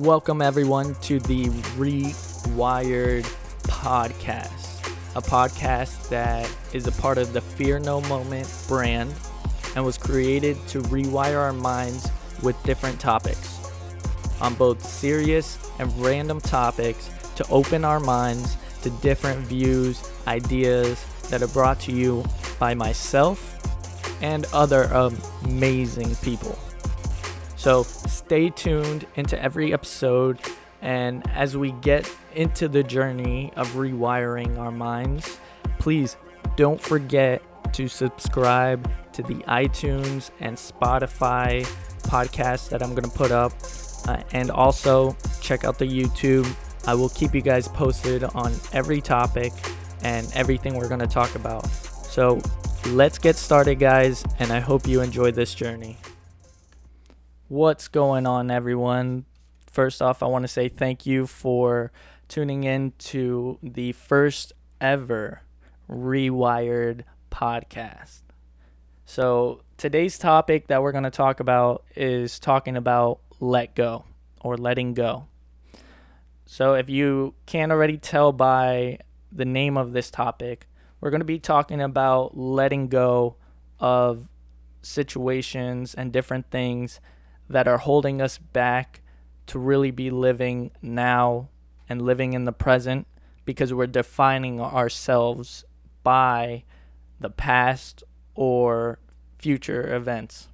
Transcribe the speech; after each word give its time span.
Welcome, 0.00 0.40
everyone, 0.40 0.94
to 1.02 1.20
the 1.20 1.50
Rewired 1.76 3.24
podcast, 3.64 4.80
a 5.14 5.20
podcast 5.20 6.08
that 6.08 6.50
is 6.72 6.86
a 6.86 6.92
part 6.92 7.18
of 7.18 7.34
the 7.34 7.42
Fear 7.42 7.80
No 7.80 8.00
Moment 8.00 8.50
brand 8.66 9.12
and 9.76 9.84
was 9.84 9.98
created 9.98 10.56
to 10.68 10.80
rewire 10.84 11.36
our 11.36 11.52
minds 11.52 12.10
with 12.42 12.56
different 12.62 12.98
topics 12.98 13.60
on 14.40 14.54
both 14.54 14.82
serious 14.82 15.58
and 15.78 15.94
random 16.02 16.40
topics 16.40 17.10
to 17.36 17.46
open 17.50 17.84
our 17.84 18.00
minds 18.00 18.56
to 18.80 18.88
different 19.02 19.40
views, 19.40 20.02
ideas 20.26 21.04
that 21.28 21.42
are 21.42 21.48
brought 21.48 21.78
to 21.80 21.92
you 21.92 22.24
by 22.58 22.72
myself 22.72 23.58
and 24.22 24.46
other 24.54 24.84
amazing 25.44 26.14
people. 26.22 26.58
So 27.60 27.82
stay 27.82 28.48
tuned 28.48 29.06
into 29.16 29.38
every 29.38 29.74
episode. 29.74 30.40
And 30.80 31.28
as 31.34 31.58
we 31.58 31.72
get 31.72 32.10
into 32.34 32.68
the 32.68 32.82
journey 32.82 33.52
of 33.54 33.68
rewiring 33.72 34.58
our 34.58 34.72
minds, 34.72 35.38
please 35.78 36.16
don't 36.56 36.80
forget 36.80 37.42
to 37.74 37.86
subscribe 37.86 38.90
to 39.12 39.22
the 39.22 39.34
iTunes 39.44 40.30
and 40.40 40.56
Spotify 40.56 41.68
podcasts 42.04 42.70
that 42.70 42.82
I'm 42.82 42.94
going 42.94 43.02
to 43.02 43.10
put 43.10 43.30
up. 43.30 43.52
Uh, 44.08 44.22
and 44.32 44.50
also 44.50 45.14
check 45.42 45.64
out 45.64 45.78
the 45.78 45.84
YouTube. 45.84 46.50
I 46.86 46.94
will 46.94 47.10
keep 47.10 47.34
you 47.34 47.42
guys 47.42 47.68
posted 47.68 48.24
on 48.24 48.54
every 48.72 49.02
topic 49.02 49.52
and 50.02 50.26
everything 50.32 50.76
we're 50.76 50.88
going 50.88 51.00
to 51.00 51.06
talk 51.06 51.34
about. 51.34 51.66
So 52.06 52.40
let's 52.86 53.18
get 53.18 53.36
started, 53.36 53.78
guys, 53.78 54.24
and 54.38 54.50
I 54.50 54.60
hope 54.60 54.86
you 54.86 55.02
enjoy 55.02 55.32
this 55.32 55.54
journey. 55.54 55.98
What's 57.50 57.88
going 57.88 58.28
on, 58.28 58.48
everyone? 58.48 59.24
First 59.68 60.00
off, 60.00 60.22
I 60.22 60.26
want 60.26 60.44
to 60.44 60.48
say 60.48 60.68
thank 60.68 61.04
you 61.04 61.26
for 61.26 61.90
tuning 62.28 62.62
in 62.62 62.92
to 62.98 63.58
the 63.60 63.90
first 63.90 64.52
ever 64.80 65.42
Rewired 65.90 67.02
podcast. 67.28 68.20
So, 69.04 69.62
today's 69.76 70.16
topic 70.16 70.68
that 70.68 70.80
we're 70.80 70.92
going 70.92 71.02
to 71.02 71.10
talk 71.10 71.40
about 71.40 71.82
is 71.96 72.38
talking 72.38 72.76
about 72.76 73.18
let 73.40 73.74
go 73.74 74.04
or 74.42 74.56
letting 74.56 74.94
go. 74.94 75.26
So, 76.46 76.74
if 76.74 76.88
you 76.88 77.34
can't 77.46 77.72
already 77.72 77.98
tell 77.98 78.30
by 78.30 79.00
the 79.32 79.44
name 79.44 79.76
of 79.76 79.92
this 79.92 80.08
topic, 80.12 80.68
we're 81.00 81.10
going 81.10 81.18
to 81.18 81.24
be 81.24 81.40
talking 81.40 81.80
about 81.80 82.38
letting 82.38 82.86
go 82.86 83.34
of 83.80 84.28
situations 84.82 85.94
and 85.94 86.12
different 86.12 86.48
things 86.52 87.00
that 87.50 87.66
are 87.66 87.78
holding 87.78 88.22
us 88.22 88.38
back 88.38 89.02
to 89.46 89.58
really 89.58 89.90
be 89.90 90.08
living 90.08 90.70
now 90.80 91.48
and 91.88 92.00
living 92.00 92.32
in 92.32 92.44
the 92.44 92.52
present 92.52 93.06
because 93.44 93.74
we're 93.74 93.88
defining 93.88 94.60
ourselves 94.60 95.64
by 96.04 96.62
the 97.18 97.28
past 97.28 98.04
or 98.36 99.00
future 99.38 99.94
events. 99.94 100.48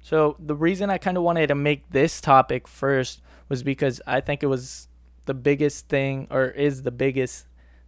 So, 0.00 0.34
the 0.40 0.56
reason 0.56 0.90
I 0.90 0.98
kind 0.98 1.16
of 1.16 1.22
wanted 1.22 1.46
to 1.46 1.54
make 1.54 1.90
this 1.90 2.20
topic 2.20 2.66
first 2.66 3.22
was 3.48 3.62
because 3.62 4.00
I 4.04 4.20
think 4.20 4.42
it 4.42 4.48
was 4.48 4.88
the 5.26 5.34
biggest 5.34 5.88
thing, 5.88 6.26
or 6.28 6.46
is 6.46 6.82
the 6.82 6.90
biggest 6.90 7.46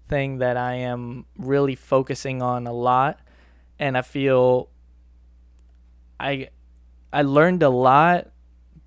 thing 0.08 0.38
that 0.38 0.56
I 0.56 0.74
am 0.74 1.26
really 1.36 1.74
focusing 1.74 2.40
on 2.40 2.68
a 2.68 2.72
lot. 2.72 3.18
And 3.80 3.98
I 3.98 4.02
feel 4.02 4.68
I 6.20 6.50
I 7.14 7.22
learned 7.22 7.62
a 7.62 7.68
lot 7.68 8.32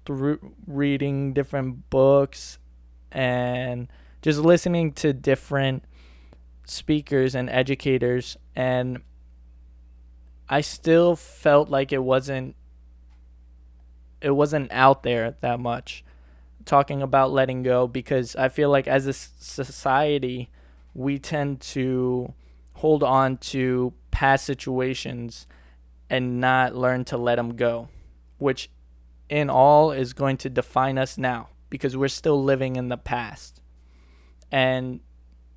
through 0.05 0.53
reading 0.67 1.31
different 1.31 1.89
books 1.89 2.59
and 3.09 3.87
just 4.21 4.39
listening 4.39 4.91
to 4.95 5.13
different 5.13 5.85
speakers 6.65 7.35
and 7.35 7.49
educators 7.49 8.35
and 8.53 9.01
I 10.49 10.59
still 10.59 11.15
felt 11.15 11.69
like 11.69 11.93
it 11.93 12.03
wasn't 12.03 12.57
it 14.19 14.31
wasn't 14.31 14.73
out 14.73 15.03
there 15.03 15.37
that 15.39 15.61
much 15.61 16.03
talking 16.65 17.01
about 17.01 17.31
letting 17.31 17.63
go 17.63 17.87
because 17.87 18.35
I 18.35 18.49
feel 18.49 18.69
like 18.69 18.89
as 18.89 19.07
a 19.07 19.13
society 19.13 20.49
we 20.93 21.17
tend 21.17 21.61
to 21.61 22.33
hold 22.73 23.03
on 23.03 23.37
to 23.37 23.93
past 24.11 24.43
situations 24.43 25.47
and 26.09 26.41
not 26.41 26.75
learn 26.75 27.05
to 27.05 27.15
let 27.15 27.35
them 27.35 27.55
go 27.55 27.87
which 28.37 28.69
in 29.29 29.49
all 29.49 29.91
is 29.91 30.13
going 30.13 30.37
to 30.37 30.49
define 30.49 30.97
us 30.97 31.17
now 31.17 31.49
because 31.69 31.97
we're 31.97 32.07
still 32.07 32.41
living 32.41 32.75
in 32.75 32.89
the 32.89 32.97
past. 32.97 33.61
And 34.51 35.01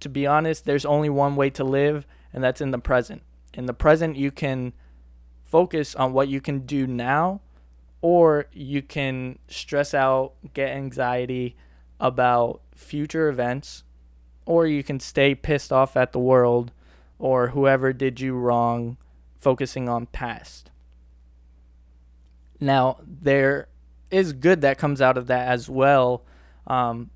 to 0.00 0.08
be 0.08 0.26
honest, 0.26 0.64
there's 0.64 0.84
only 0.84 1.08
one 1.08 1.36
way 1.36 1.50
to 1.50 1.62
live, 1.62 2.06
and 2.32 2.42
that's 2.42 2.60
in 2.60 2.70
the 2.70 2.78
present. 2.78 3.22
In 3.54 3.66
the 3.66 3.74
present, 3.74 4.16
you 4.16 4.30
can 4.30 4.72
focus 5.44 5.94
on 5.94 6.12
what 6.12 6.28
you 6.28 6.41
can 6.41 6.60
do 6.60 6.86
now, 6.86 7.41
or 8.00 8.46
you 8.52 8.82
can 8.82 9.38
stress 9.48 9.94
out, 9.94 10.32
get 10.54 10.70
anxiety 10.70 11.56
about 12.00 12.62
future 12.74 13.28
events, 13.28 13.84
or 14.47 14.66
you 14.66 14.82
can 14.82 14.98
stay 14.98 15.34
pissed 15.34 15.72
off 15.72 15.97
at 15.97 16.12
the 16.12 16.18
world 16.18 16.72
or 17.20 17.48
whoever 17.48 17.92
did 17.92 18.18
you 18.18 18.34
wrong, 18.34 18.97
focusing 19.38 19.88
on 19.88 20.06
past. 20.06 20.70
Now 22.60 22.98
there 23.06 23.69
is 24.10 24.32
good 24.32 24.60
that 24.60 24.78
comes 24.78 25.00
out 25.00 25.16
of 25.16 25.26
that 25.28 25.48
as 25.48 25.69
well, 25.69 26.25
um, 26.66 27.10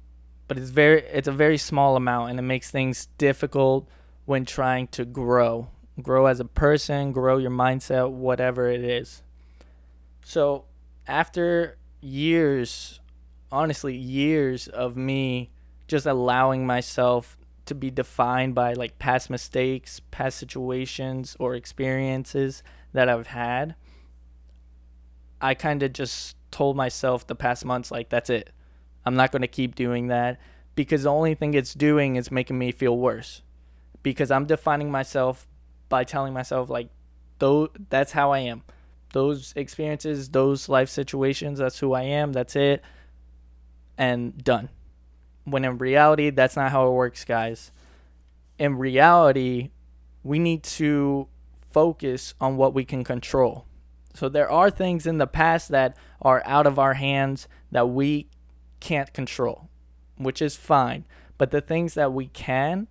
but 0.48 0.58
it's 0.58 0.70
very 0.70 1.02
it's 1.02 1.28
a 1.28 1.32
very 1.32 1.58
small 1.58 1.96
amount, 1.96 2.30
and 2.30 2.38
it 2.38 2.42
makes 2.42 2.70
things 2.70 3.08
difficult 3.18 3.88
when 4.24 4.44
trying 4.44 4.88
to 4.88 5.04
grow, 5.04 5.68
grow 6.00 6.26
as 6.26 6.40
a 6.40 6.44
person, 6.44 7.12
grow 7.12 7.36
your 7.36 7.50
mindset, 7.50 8.10
whatever 8.10 8.68
it 8.68 8.82
is. 8.82 9.22
So 10.24 10.64
after 11.06 11.76
years, 12.00 13.00
honestly, 13.52 13.94
years 13.94 14.68
of 14.68 14.96
me 14.96 15.50
just 15.86 16.06
allowing 16.06 16.66
myself 16.66 17.36
to 17.66 17.74
be 17.74 17.90
defined 17.90 18.54
by 18.54 18.72
like 18.72 18.98
past 18.98 19.28
mistakes, 19.28 20.00
past 20.10 20.38
situations, 20.38 21.36
or 21.38 21.54
experiences 21.54 22.62
that 22.92 23.08
I've 23.08 23.28
had 23.28 23.74
I 25.44 25.52
kind 25.52 25.82
of 25.82 25.92
just 25.92 26.36
told 26.50 26.74
myself 26.74 27.26
the 27.26 27.34
past 27.34 27.66
months, 27.66 27.90
like, 27.90 28.08
that's 28.08 28.30
it. 28.30 28.48
I'm 29.04 29.14
not 29.14 29.30
going 29.30 29.42
to 29.42 29.48
keep 29.48 29.74
doing 29.74 30.06
that 30.06 30.40
because 30.74 31.02
the 31.02 31.10
only 31.10 31.34
thing 31.34 31.52
it's 31.52 31.74
doing 31.74 32.16
is 32.16 32.30
making 32.30 32.56
me 32.56 32.72
feel 32.72 32.96
worse. 32.96 33.42
Because 34.02 34.30
I'm 34.30 34.46
defining 34.46 34.90
myself 34.90 35.46
by 35.90 36.02
telling 36.02 36.32
myself, 36.32 36.70
like, 36.70 36.88
though 37.40 37.68
that's 37.90 38.12
how 38.12 38.32
I 38.32 38.38
am. 38.38 38.62
Those 39.12 39.52
experiences, 39.54 40.30
those 40.30 40.70
life 40.70 40.88
situations, 40.88 41.58
that's 41.58 41.78
who 41.78 41.92
I 41.92 42.04
am, 42.04 42.32
that's 42.32 42.56
it, 42.56 42.82
and 43.98 44.42
done. 44.42 44.70
When 45.44 45.66
in 45.66 45.76
reality, 45.76 46.30
that's 46.30 46.56
not 46.56 46.72
how 46.72 46.88
it 46.88 46.92
works, 46.92 47.22
guys. 47.26 47.70
In 48.58 48.78
reality, 48.78 49.72
we 50.22 50.38
need 50.38 50.62
to 50.62 51.28
focus 51.70 52.32
on 52.40 52.56
what 52.56 52.72
we 52.72 52.86
can 52.86 53.04
control. 53.04 53.66
So 54.14 54.28
there 54.28 54.50
are 54.50 54.70
things 54.70 55.06
in 55.06 55.18
the 55.18 55.26
past 55.26 55.68
that 55.70 55.96
are 56.22 56.42
out 56.46 56.66
of 56.66 56.78
our 56.78 56.94
hands 56.94 57.48
that 57.72 57.90
we 57.90 58.28
can't 58.80 59.12
control, 59.12 59.68
which 60.16 60.40
is 60.40 60.56
fine. 60.56 61.04
But 61.36 61.50
the 61.50 61.60
things 61.60 61.94
that 61.94 62.12
we 62.12 62.28
can 62.28 62.86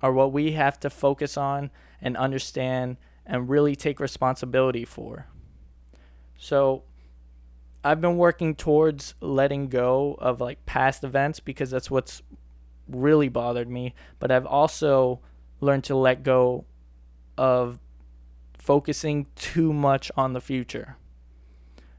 are 0.00 0.12
what 0.12 0.32
we 0.32 0.52
have 0.52 0.78
to 0.80 0.90
focus 0.90 1.36
on 1.36 1.70
and 2.00 2.16
understand 2.16 2.96
and 3.26 3.48
really 3.48 3.74
take 3.74 3.98
responsibility 3.98 4.84
for. 4.84 5.26
So 6.36 6.84
I've 7.82 8.00
been 8.00 8.16
working 8.16 8.54
towards 8.54 9.14
letting 9.20 9.68
go 9.68 10.16
of 10.20 10.40
like 10.40 10.64
past 10.66 11.04
events 11.04 11.40
because 11.40 11.70
that's 11.70 11.90
what's 11.90 12.22
really 12.88 13.28
bothered 13.28 13.68
me, 13.68 13.94
but 14.18 14.30
I've 14.30 14.46
also 14.46 15.20
learned 15.60 15.84
to 15.84 15.96
let 15.96 16.22
go 16.22 16.66
of 17.36 17.78
focusing 18.64 19.26
too 19.36 19.74
much 19.74 20.10
on 20.16 20.32
the 20.32 20.40
future. 20.40 20.96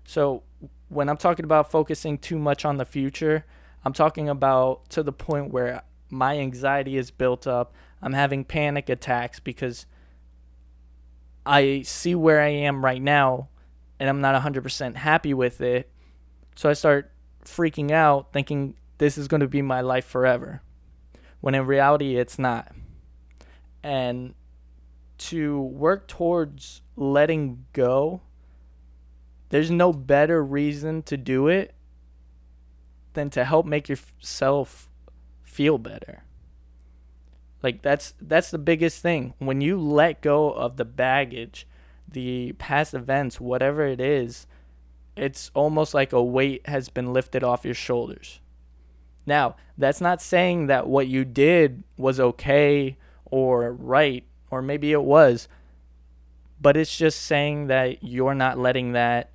So, 0.03 0.41
when 0.89 1.09
I'm 1.09 1.17
talking 1.17 1.45
about 1.45 1.69
focusing 1.69 2.17
too 2.17 2.39
much 2.39 2.65
on 2.65 2.77
the 2.77 2.85
future, 2.85 3.45
I'm 3.83 3.93
talking 3.93 4.27
about 4.27 4.89
to 4.89 5.03
the 5.03 5.11
point 5.11 5.53
where 5.53 5.83
my 6.09 6.39
anxiety 6.39 6.97
is 6.97 7.11
built 7.11 7.45
up. 7.45 7.73
I'm 8.01 8.13
having 8.13 8.43
panic 8.43 8.89
attacks 8.89 9.39
because 9.39 9.85
I 11.45 11.83
see 11.83 12.15
where 12.15 12.41
I 12.41 12.49
am 12.49 12.83
right 12.83 13.01
now 13.01 13.49
and 13.99 14.09
I'm 14.09 14.21
not 14.21 14.41
100% 14.41 14.95
happy 14.95 15.33
with 15.33 15.61
it. 15.61 15.91
So 16.55 16.69
I 16.69 16.73
start 16.73 17.11
freaking 17.43 17.91
out 17.91 18.33
thinking 18.33 18.75
this 18.97 19.17
is 19.19 19.27
going 19.27 19.41
to 19.41 19.47
be 19.47 19.61
my 19.61 19.81
life 19.81 20.05
forever. 20.05 20.61
When 21.41 21.53
in 21.53 21.67
reality, 21.67 22.15
it's 22.15 22.39
not. 22.39 22.71
And 23.83 24.33
to 25.17 25.61
work 25.61 26.07
towards 26.07 26.81
letting 26.95 27.65
go, 27.73 28.21
there's 29.49 29.71
no 29.71 29.93
better 29.93 30.43
reason 30.43 31.03
to 31.03 31.17
do 31.17 31.47
it 31.47 31.73
than 33.13 33.29
to 33.31 33.45
help 33.45 33.65
make 33.65 33.89
yourself 33.89 34.89
feel 35.43 35.77
better. 35.77 36.23
Like 37.63 37.81
that's 37.81 38.13
that's 38.21 38.51
the 38.51 38.59
biggest 38.59 39.01
thing. 39.01 39.33
When 39.39 39.61
you 39.61 39.79
let 39.79 40.21
go 40.21 40.51
of 40.51 40.77
the 40.77 40.85
baggage, 40.85 41.67
the 42.11 42.53
past 42.53 42.93
events, 42.93 43.39
whatever 43.41 43.85
it 43.87 43.99
is, 43.99 44.45
it's 45.15 45.49
almost 45.53 45.93
like 45.93 46.13
a 46.13 46.23
weight 46.23 46.67
has 46.67 46.89
been 46.89 47.13
lifted 47.13 47.43
off 47.43 47.65
your 47.65 47.73
shoulders. 47.73 48.39
Now, 49.25 49.55
that's 49.77 50.01
not 50.01 50.21
saying 50.21 50.67
that 50.67 50.87
what 50.87 51.07
you 51.07 51.25
did 51.25 51.83
was 51.97 52.19
okay 52.19 52.97
or 53.25 53.73
right, 53.73 54.23
or 54.55 54.61
maybe 54.61 54.93
it 54.93 55.03
was, 55.03 55.49
but 56.61 56.77
it's 56.77 56.97
just 56.97 57.21
saying 57.23 57.67
that 57.67 58.01
you're 58.01 58.33
not 58.33 58.57
letting 58.57 58.93
that 58.93 59.31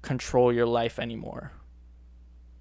control 0.00 0.50
your 0.50 0.64
life 0.64 0.98
anymore. 0.98 1.52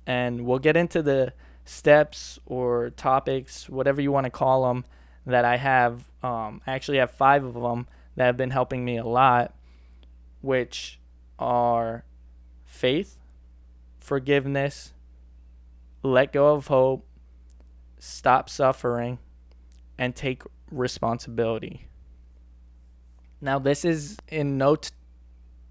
And 0.05 0.45
we'll 0.45 0.59
get 0.59 0.75
into 0.75 1.01
the 1.01 1.31
steps 1.63 2.37
or 2.45 2.89
topics, 2.89 3.69
whatever 3.69 4.01
you 4.01 4.11
want 4.11 4.25
to 4.25 4.29
call 4.29 4.67
them, 4.67 4.83
that 5.25 5.45
I 5.45 5.55
have. 5.55 6.09
Um, 6.21 6.61
I 6.67 6.73
actually 6.73 6.97
have 6.97 7.11
five 7.11 7.45
of 7.45 7.53
them 7.53 7.87
that 8.17 8.25
have 8.25 8.35
been 8.35 8.49
helping 8.51 8.83
me 8.83 8.97
a 8.97 9.05
lot, 9.05 9.55
which 10.41 10.99
are 11.39 12.03
faith, 12.65 13.19
forgiveness, 14.01 14.91
let 16.03 16.33
go 16.33 16.53
of 16.55 16.67
hope, 16.67 17.07
stop 17.99 18.49
suffering, 18.49 19.19
and 19.97 20.13
take 20.13 20.43
responsibility. 20.69 21.87
Now, 23.41 23.59
this 23.59 23.83
is 23.83 24.17
in 24.27 24.57
no 24.57 24.75
t- 24.75 24.91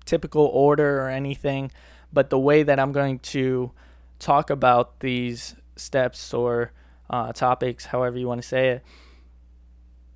typical 0.05 0.47
order 0.47 1.01
or 1.01 1.09
anything, 1.09 1.71
but 2.13 2.31
the 2.31 2.39
way 2.39 2.63
that 2.65 2.81
I'm 2.81 2.93
going 2.93 3.21
to 3.21 3.71
talk 4.19 4.51
about 4.51 5.01
these 5.01 5.55
steps 5.77 6.35
or 6.35 6.73
uh, 7.09 7.33
topics, 7.33 7.87
however 7.87 8.19
you 8.19 8.27
want 8.27 8.43
to 8.43 8.47
say 8.47 8.69
it, 8.71 8.85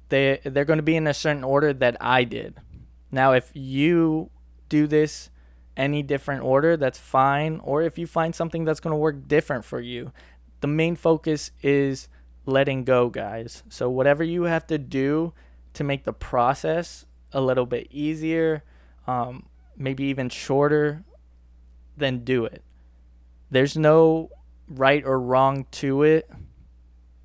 they 0.08 0.40
they're 0.44 0.64
going 0.64 0.78
to 0.78 0.82
be 0.82 0.96
in 0.96 1.06
a 1.06 1.14
certain 1.14 1.44
order 1.44 1.72
that 1.72 1.96
I 2.00 2.24
did. 2.24 2.56
Now, 3.10 3.32
if 3.32 3.50
you 3.54 4.30
do 4.68 4.86
this 4.86 5.30
any 5.76 6.02
different 6.02 6.42
order, 6.42 6.76
that's 6.76 6.98
fine. 6.98 7.60
Or 7.62 7.82
if 7.82 7.98
you 7.98 8.06
find 8.06 8.34
something 8.34 8.64
that's 8.64 8.80
going 8.80 8.92
to 8.92 8.98
work 8.98 9.28
different 9.28 9.64
for 9.64 9.80
you, 9.80 10.12
the 10.60 10.66
main 10.66 10.96
focus 10.96 11.50
is 11.62 12.08
letting 12.46 12.84
go, 12.84 13.08
guys. 13.08 13.62
So, 13.68 13.88
whatever 13.88 14.24
you 14.24 14.44
have 14.44 14.66
to 14.68 14.78
do 14.78 15.32
to 15.74 15.84
make 15.84 16.04
the 16.04 16.12
process 16.12 17.06
a 17.34 17.40
little 17.40 17.66
bit 17.66 17.88
easier, 17.90 18.62
um, 19.06 19.46
maybe 19.76 20.04
even 20.04 20.30
shorter, 20.30 21.04
then 21.96 22.24
do 22.24 22.44
it. 22.46 22.62
There's 23.50 23.76
no 23.76 24.30
right 24.68 25.04
or 25.04 25.20
wrong 25.20 25.66
to 25.72 26.02
it, 26.02 26.30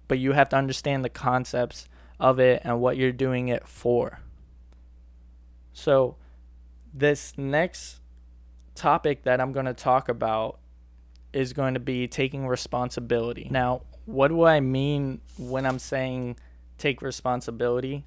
but 0.08 0.20
you 0.20 0.34
have 0.34 0.50
to 0.50 0.58
understand 0.58 1.06
the 1.06 1.10
concepts 1.10 1.88
of 2.20 2.40
it 2.40 2.62
and 2.66 2.82
what 2.82 2.98
you're 2.98 3.12
doing 3.12 3.48
it 3.48 3.68
for. 3.68 4.20
So, 5.72 6.18
this 6.94 7.38
next 7.38 8.02
topic 8.76 9.24
that 9.24 9.40
I'm 9.40 9.54
going 9.54 9.68
to 9.68 9.74
talk 9.74 10.10
about 10.10 10.60
is 11.32 11.54
going 11.54 11.76
to 11.76 11.80
be 11.80 12.08
taking 12.08 12.48
responsibility. 12.48 13.48
Now, 13.52 13.84
what 14.06 14.30
do 14.30 14.44
I 14.44 14.60
mean 14.60 15.22
when 15.38 15.66
I'm 15.66 15.80
saying 15.80 16.38
take 16.78 17.02
responsibility? 17.02 18.06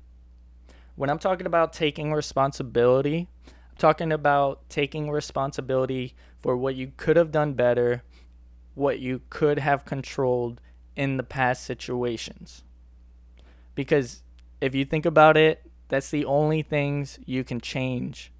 When 0.95 1.11
I'm 1.11 1.19
talking 1.19 1.47
about 1.47 1.73
taking 1.73 2.13
responsibility, 2.13 3.29
I'm 3.47 3.77
talking 3.79 4.13
about 4.13 4.69
taking 4.69 5.11
responsibility 5.11 6.15
for 6.39 6.57
what 6.57 6.75
you 6.75 6.93
could 6.97 7.17
have 7.17 7.31
done 7.31 7.55
better, 7.55 8.03
what 8.75 8.99
you 8.99 9.23
could 9.31 9.59
have 9.59 9.85
controlled 9.85 10.61
in 10.95 11.17
the 11.17 11.23
past 11.23 11.65
situations. 11.65 12.63
Because 13.75 14.23
if 14.61 14.75
you 14.75 14.85
think 14.85 15.07
about 15.07 15.37
it, 15.37 15.71
that's 15.89 16.11
the 16.11 16.25
only 16.25 16.63
things 16.63 17.19
you 17.25 17.45
can 17.45 17.61
change 17.61 18.33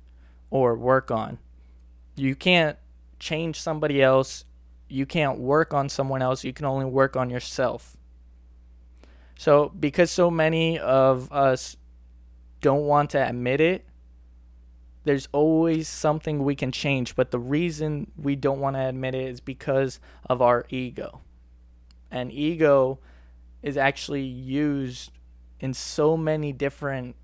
or 0.51 0.75
work 0.75 1.11
on 1.11 1.39
you 2.17 2.35
can't 2.35 2.77
change 3.19 3.61
somebody 3.61 4.03
else. 4.03 4.45
You 4.89 5.07
can't 5.07 5.39
work 5.39 5.73
on 5.73 5.89
someone 5.89 6.23
else. 6.23 6.45
You 6.45 6.53
can 6.53 6.67
only 6.67 6.85
work 6.85 7.17
on 7.17 7.31
yourself. 7.31 7.97
So, 9.39 9.71
because 9.71 10.11
so 10.11 10.31
many 10.31 10.79
of 10.79 11.33
us 11.33 11.77
don't 12.63 12.87
want 12.87 13.11
to 13.11 13.29
admit 13.29 13.61
it, 13.61 13.85
there's 15.05 15.29
always 15.33 15.89
something 15.89 16.43
we 16.43 16.55
can 16.55 16.73
change. 16.73 17.15
But 17.15 17.31
the 17.31 17.39
reason 17.39 18.11
we 18.17 18.37
don't 18.37 18.61
want 18.61 18.77
to 18.77 18.89
admit 18.89 19.15
it 19.15 19.29
is 19.29 19.41
because 19.41 20.01
of 20.29 20.41
our 20.41 20.65
ego. 20.71 21.21
And 22.11 22.33
ego 22.33 23.01
is 23.63 23.77
actually 23.77 24.23
used 24.23 25.11
in 25.61 25.75
so 25.75 26.17
many 26.17 26.53
different 26.53 27.17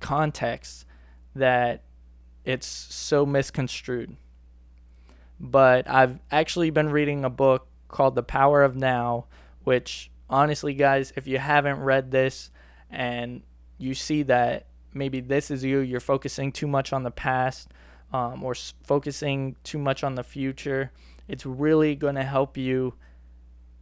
contexts 0.00 0.84
that 1.34 1.82
it's 2.44 2.66
so 2.66 3.24
misconstrued. 3.24 4.16
But 5.38 5.88
I've 5.88 6.18
actually 6.30 6.70
been 6.70 6.90
reading 6.90 7.24
a 7.24 7.30
book 7.30 7.66
called 7.88 8.14
The 8.14 8.22
Power 8.22 8.62
of 8.62 8.76
Now, 8.76 9.26
which 9.64 10.10
honestly, 10.28 10.74
guys, 10.74 11.12
if 11.16 11.26
you 11.26 11.38
haven't 11.38 11.80
read 11.80 12.10
this 12.10 12.50
and 12.92 13.42
you 13.78 13.94
see 13.94 14.22
that 14.24 14.66
maybe 14.94 15.20
this 15.20 15.50
is 15.50 15.64
you, 15.64 15.80
you're 15.80 16.00
focusing 16.00 16.52
too 16.52 16.66
much 16.66 16.92
on 16.92 17.02
the 17.02 17.10
past 17.10 17.68
um, 18.12 18.44
or 18.44 18.52
s- 18.52 18.74
focusing 18.84 19.56
too 19.64 19.78
much 19.78 20.04
on 20.04 20.14
the 20.14 20.22
future, 20.22 20.92
it's 21.26 21.46
really 21.46 21.94
going 21.94 22.14
to 22.14 22.22
help 22.22 22.56
you 22.56 22.94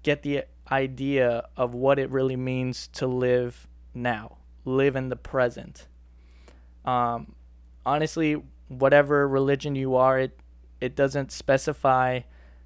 get 0.02 0.22
the 0.22 0.44
idea 0.70 1.46
of 1.56 1.74
what 1.74 1.98
it 1.98 2.08
really 2.10 2.36
means 2.36 2.86
to 2.88 3.06
live 3.06 3.66
now, 3.92 4.38
live 4.64 4.94
in 4.94 5.08
the 5.08 5.16
present. 5.16 5.88
Um, 6.84 7.34
honestly, 7.84 8.40
whatever 8.68 9.26
religion 9.26 9.74
you 9.74 9.96
are, 9.96 10.18
it 10.18 10.38
it 10.80 10.96
doesn't 10.96 11.30
specify 11.30 12.20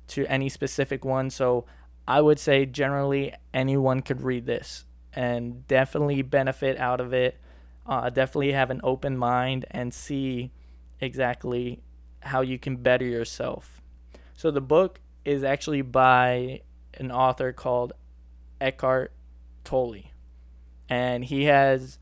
to 0.06 0.24
any 0.26 0.48
specific 0.48 1.04
one. 1.04 1.30
So 1.30 1.64
I 2.06 2.20
would 2.20 2.38
say 2.38 2.64
generally 2.64 3.34
anyone 3.52 4.02
could 4.02 4.22
read 4.22 4.46
this 4.46 4.84
and 5.14 5.66
definitely 5.68 6.22
benefit 6.22 6.78
out 6.78 7.00
of 7.00 7.12
it. 7.12 7.38
Uh, 7.86 8.08
definitely 8.10 8.52
have 8.52 8.70
an 8.70 8.80
open 8.82 9.16
mind 9.16 9.66
and 9.70 9.92
see 9.92 10.50
exactly 11.00 11.82
how 12.20 12.40
you 12.40 12.58
can 12.58 12.76
better 12.76 13.04
yourself. 13.04 13.82
So 14.34 14.50
the 14.50 14.60
book 14.60 15.00
is 15.24 15.44
actually 15.44 15.82
by 15.82 16.62
an 16.94 17.10
author 17.10 17.52
called 17.52 17.92
Eckhart 18.60 19.12
Tolle, 19.64 20.04
and 20.88 21.24
he 21.24 21.44
has 21.44 21.98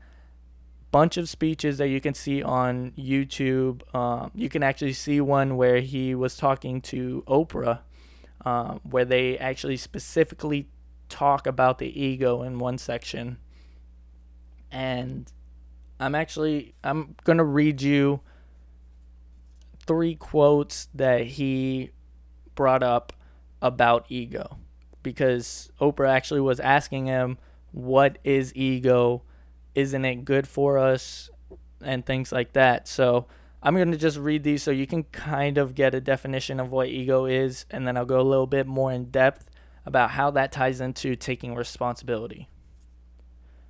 a 0.81 0.91
bunch 0.91 1.17
of 1.17 1.29
speeches 1.29 1.77
that 1.77 1.89
you 1.89 1.99
can 1.99 2.13
see 2.13 2.41
on 2.41 2.91
YouTube. 2.97 3.81
Um, 3.93 4.31
you 4.33 4.49
can 4.49 4.63
actually 4.63 4.93
see 4.93 5.19
one 5.19 5.57
where 5.57 5.79
he 5.79 6.15
was 6.15 6.37
talking 6.37 6.81
to 6.81 7.23
Oprah, 7.27 7.79
um, 8.45 8.79
where 8.83 9.05
they 9.05 9.37
actually 9.37 9.77
specifically 9.77 10.67
talk 11.13 11.45
about 11.45 11.77
the 11.77 12.01
ego 12.01 12.41
in 12.41 12.57
one 12.57 12.79
section. 12.79 13.37
And 14.71 15.31
I'm 15.99 16.15
actually 16.15 16.73
I'm 16.83 17.15
gonna 17.23 17.43
read 17.43 17.81
you 17.81 18.21
three 19.85 20.15
quotes 20.15 20.87
that 20.95 21.25
he 21.25 21.91
brought 22.55 22.81
up 22.81 23.13
about 23.61 24.05
ego 24.09 24.57
because 25.03 25.71
Oprah 25.79 26.09
actually 26.09 26.41
was 26.41 26.59
asking 26.59 27.05
him 27.05 27.37
what 27.71 28.17
is 28.23 28.55
ego 28.55 29.21
isn't 29.75 30.05
it 30.05 30.25
good 30.25 30.47
for 30.47 30.77
us 30.77 31.29
and 31.81 32.05
things 32.05 32.31
like 32.31 32.53
that. 32.53 32.87
So 32.87 33.27
I'm 33.61 33.75
going 33.75 33.91
to 33.91 33.97
just 33.97 34.17
read 34.17 34.43
these 34.43 34.63
so 34.63 34.71
you 34.71 34.87
can 34.87 35.03
kind 35.03 35.57
of 35.57 35.75
get 35.75 35.95
a 35.95 36.01
definition 36.01 36.59
of 36.59 36.71
what 36.71 36.87
ego 36.89 37.25
is, 37.25 37.65
and 37.71 37.87
then 37.87 37.97
I'll 37.97 38.05
go 38.05 38.19
a 38.19 38.21
little 38.21 38.47
bit 38.47 38.67
more 38.67 38.91
in 38.91 39.05
depth 39.05 39.49
about 39.85 40.11
how 40.11 40.31
that 40.31 40.51
ties 40.51 40.79
into 40.79 41.15
taking 41.15 41.55
responsibility. 41.55 42.47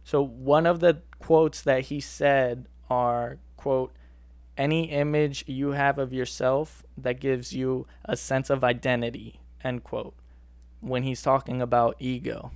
So 0.03 0.21
one 0.21 0.65
of 0.65 0.79
the 0.79 1.01
quotes 1.19 1.61
that 1.61 1.83
he 1.85 1.99
said 1.99 2.67
are 2.89 3.37
quote 3.57 3.93
any 4.57 4.91
image 4.91 5.43
you 5.47 5.71
have 5.71 5.97
of 5.97 6.13
yourself 6.13 6.83
that 6.97 7.19
gives 7.19 7.53
you 7.53 7.87
a 8.05 8.15
sense 8.15 8.49
of 8.49 8.63
identity 8.63 9.39
end 9.63 9.83
quote 9.83 10.13
when 10.81 11.03
he's 11.03 11.21
talking 11.21 11.61
about 11.61 11.95
ego. 11.99 12.51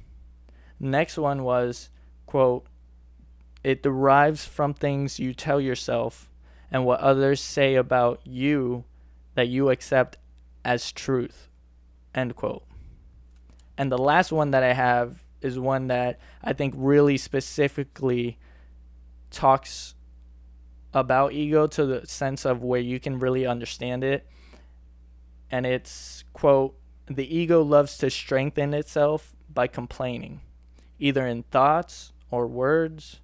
Next 0.80 1.18
one 1.18 1.44
was 1.44 1.90
quote 2.26 2.66
it 3.64 3.82
derives 3.82 4.46
from 4.46 4.74
things 4.74 5.20
you 5.20 5.34
tell 5.34 5.60
yourself 5.60 6.30
and 6.72 6.86
what 6.86 7.00
others 7.00 7.42
say 7.42 7.76
about 7.76 8.20
you 8.24 8.84
that 9.36 9.48
you 9.48 9.70
accept 9.70 10.18
as 10.64 10.92
truth. 10.92 11.50
End 12.14 12.36
quote. 12.36 12.67
And 13.78 13.92
the 13.92 13.98
last 13.98 14.32
one 14.32 14.52
that 14.52 14.64
I 14.64 14.74
have 14.74 15.24
is 15.42 15.60
one 15.60 15.88
that 15.88 16.20
I 16.44 16.54
think 16.54 16.74
really 16.78 17.18
specifically 17.18 18.40
talks 19.30 19.94
about 20.94 21.34
ego 21.34 21.68
to 21.68 21.86
the 21.86 22.08
sense 22.08 22.46
of 22.46 22.64
where 22.64 22.80
you 22.80 23.00
can 23.00 23.20
really 23.20 23.46
understand 23.46 24.04
it. 24.04 24.28
And 25.52 25.66
it's, 25.66 26.24
quote, 26.34 26.76
the 27.06 27.36
ego 27.36 27.62
loves 27.62 27.98
to 28.00 28.10
strengthen 28.10 28.74
itself 28.74 29.36
by 29.54 29.68
complaining, 29.68 30.42
either 31.00 31.26
in 31.26 31.44
thoughts 31.44 32.14
or 32.32 32.48
words 32.48 33.22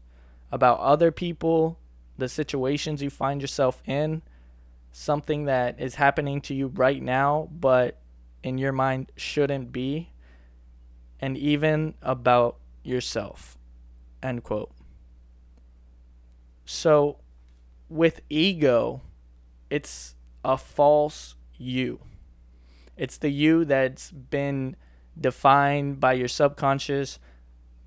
about 0.51 0.79
other 0.79 1.11
people, 1.11 1.79
the 2.17 2.29
situations 2.29 3.01
you 3.01 3.09
find 3.09 3.41
yourself 3.41 3.81
in, 3.85 4.21
something 4.91 5.45
that 5.45 5.79
is 5.79 5.95
happening 5.95 6.39
to 6.41 6.53
you 6.53 6.67
right 6.67 7.01
now, 7.01 7.49
but 7.51 7.99
in 8.43 8.57
your 8.57 8.71
mind 8.71 9.11
shouldn't 9.17 9.71
be, 9.71 10.12
and 11.23 11.37
even 11.37 11.93
about 12.01 12.57
yourself. 12.83 13.57
End 14.21 14.43
quote. 14.43 14.69
So, 16.65 17.19
with 17.87 18.19
ego, 18.29 18.99
it's 19.69 20.15
a 20.43 20.57
false 20.57 21.35
you. 21.55 22.01
It's 22.97 23.17
the 23.17 23.29
you 23.29 23.63
that's 23.63 24.11
been 24.11 24.75
defined 25.17 26.01
by 26.01 26.11
your 26.11 26.27
subconscious, 26.27 27.19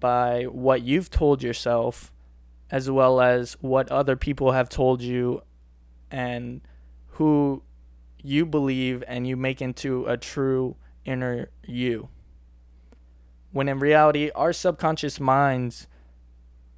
by 0.00 0.45
what 0.45 0.81
you've 0.81 1.11
told 1.11 1.43
yourself, 1.43 2.14
as 2.71 2.90
well 2.90 3.21
as 3.21 3.52
what 3.61 3.90
other 3.90 4.16
people 4.16 4.52
have 4.52 4.71
told 4.71 5.02
you, 5.02 5.43
and 6.11 6.62
who 7.09 7.62
you 8.23 8.47
believe 8.47 9.05
and 9.07 9.26
you 9.26 9.37
make 9.37 9.61
into 9.61 10.07
a 10.07 10.16
true 10.16 10.76
inner 11.05 11.50
you. 11.66 12.09
When 13.57 13.71
in 13.71 13.79
reality, 13.79 14.31
our 14.35 14.53
subconscious 14.53 15.19
minds 15.19 15.87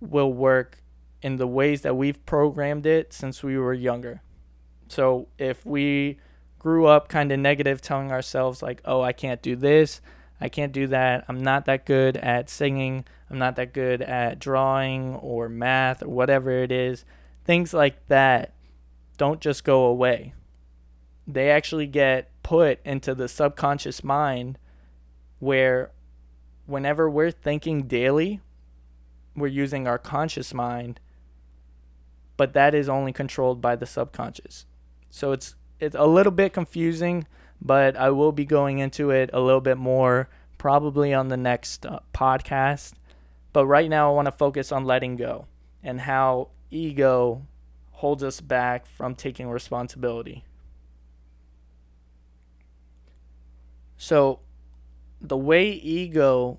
will 0.01 0.33
work 0.33 0.81
in 1.21 1.35
the 1.35 1.47
ways 1.49 1.81
that 1.83 1.97
we've 1.97 2.25
programmed 2.25 2.87
it 2.87 3.13
since 3.13 3.43
we 3.43 3.59
were 3.59 3.75
younger. 3.75 4.23
So 4.87 5.27
if 5.39 5.67
we 5.67 6.21
grew 6.61 6.87
up 6.87 7.09
kind 7.09 7.33
of 7.33 7.41
negative, 7.41 7.81
telling 7.81 8.13
ourselves, 8.13 8.63
like, 8.63 8.81
oh, 8.85 9.03
I 9.03 9.13
can't 9.13 9.43
do 9.43 9.57
this, 9.57 10.01
I 10.41 10.49
can't 10.49 10.71
do 10.71 10.87
that, 10.87 11.25
I'm 11.27 11.43
not 11.43 11.65
that 11.65 11.85
good 11.85 12.17
at 12.17 12.49
singing, 12.49 13.05
I'm 13.29 13.41
not 13.41 13.57
that 13.57 13.75
good 13.75 14.01
at 14.01 14.39
drawing 14.39 15.17
or 15.17 15.49
math 15.49 16.05
or 16.05 16.11
whatever 16.11 16.53
it 16.53 16.71
is, 16.71 17.05
things 17.45 17.75
like 17.75 18.07
that 18.07 18.55
don't 19.17 19.41
just 19.41 19.65
go 19.65 19.87
away. 19.87 20.33
They 21.27 21.51
actually 21.51 21.89
get 21.89 22.31
put 22.45 22.79
into 22.85 23.17
the 23.17 23.27
subconscious 23.27 24.05
mind 24.05 24.61
where 25.41 25.91
whenever 26.69 27.09
we're 27.09 27.31
thinking 27.31 27.85
daily, 27.85 28.41
we're 29.35 29.47
using 29.49 29.89
our 29.89 29.99
conscious 29.99 30.53
mind, 30.53 31.01
but 32.37 32.53
that 32.53 32.75
is 32.75 32.89
only 32.89 33.13
controlled 33.13 33.61
by 33.61 33.75
the 33.75 33.87
subconscious. 33.87 34.67
So 35.11 35.33
it's 35.33 35.57
it's 35.81 35.97
a 35.97 36.07
little 36.07 36.33
bit 36.33 36.53
confusing, 36.53 37.27
but 37.61 37.97
I 37.97 38.11
will 38.11 38.33
be 38.33 38.45
going 38.45 38.81
into 38.81 39.11
it 39.11 39.31
a 39.33 39.41
little 39.41 39.61
bit 39.61 39.79
more 39.79 40.29
probably 40.59 41.15
on 41.15 41.29
the 41.29 41.37
next 41.37 41.87
uh, 41.87 42.01
podcast. 42.13 42.93
But 43.53 43.67
right 43.67 43.89
now 43.89 44.11
I 44.11 44.15
want 44.15 44.27
to 44.27 44.33
focus 44.33 44.71
on 44.71 44.85
letting 44.85 45.17
go 45.17 45.47
and 45.83 46.03
how 46.03 46.49
ego 46.71 47.47
holds 47.93 48.23
us 48.23 48.41
back 48.41 48.87
from 48.87 49.15
taking 49.15 49.49
responsibility. 49.49 50.45
So 53.97 54.41
the 55.21 55.37
way 55.37 55.71
ego 55.71 56.59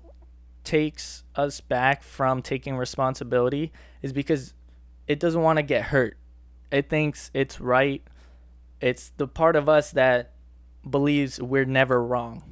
takes 0.64 1.24
us 1.34 1.60
back 1.60 2.02
from 2.02 2.42
taking 2.42 2.76
responsibility 2.76 3.72
is 4.02 4.12
because 4.12 4.54
it 5.06 5.18
doesn't 5.18 5.42
want 5.42 5.58
to 5.58 5.62
get 5.62 5.84
hurt. 5.84 6.16
It 6.70 6.88
thinks 6.88 7.30
it's 7.34 7.60
right 7.60 8.02
it's 8.80 9.12
the 9.16 9.28
part 9.28 9.56
of 9.56 9.68
us 9.68 9.90
that 9.92 10.32
believes 10.88 11.40
we're 11.40 11.64
never 11.64 12.02
wrong. 12.02 12.42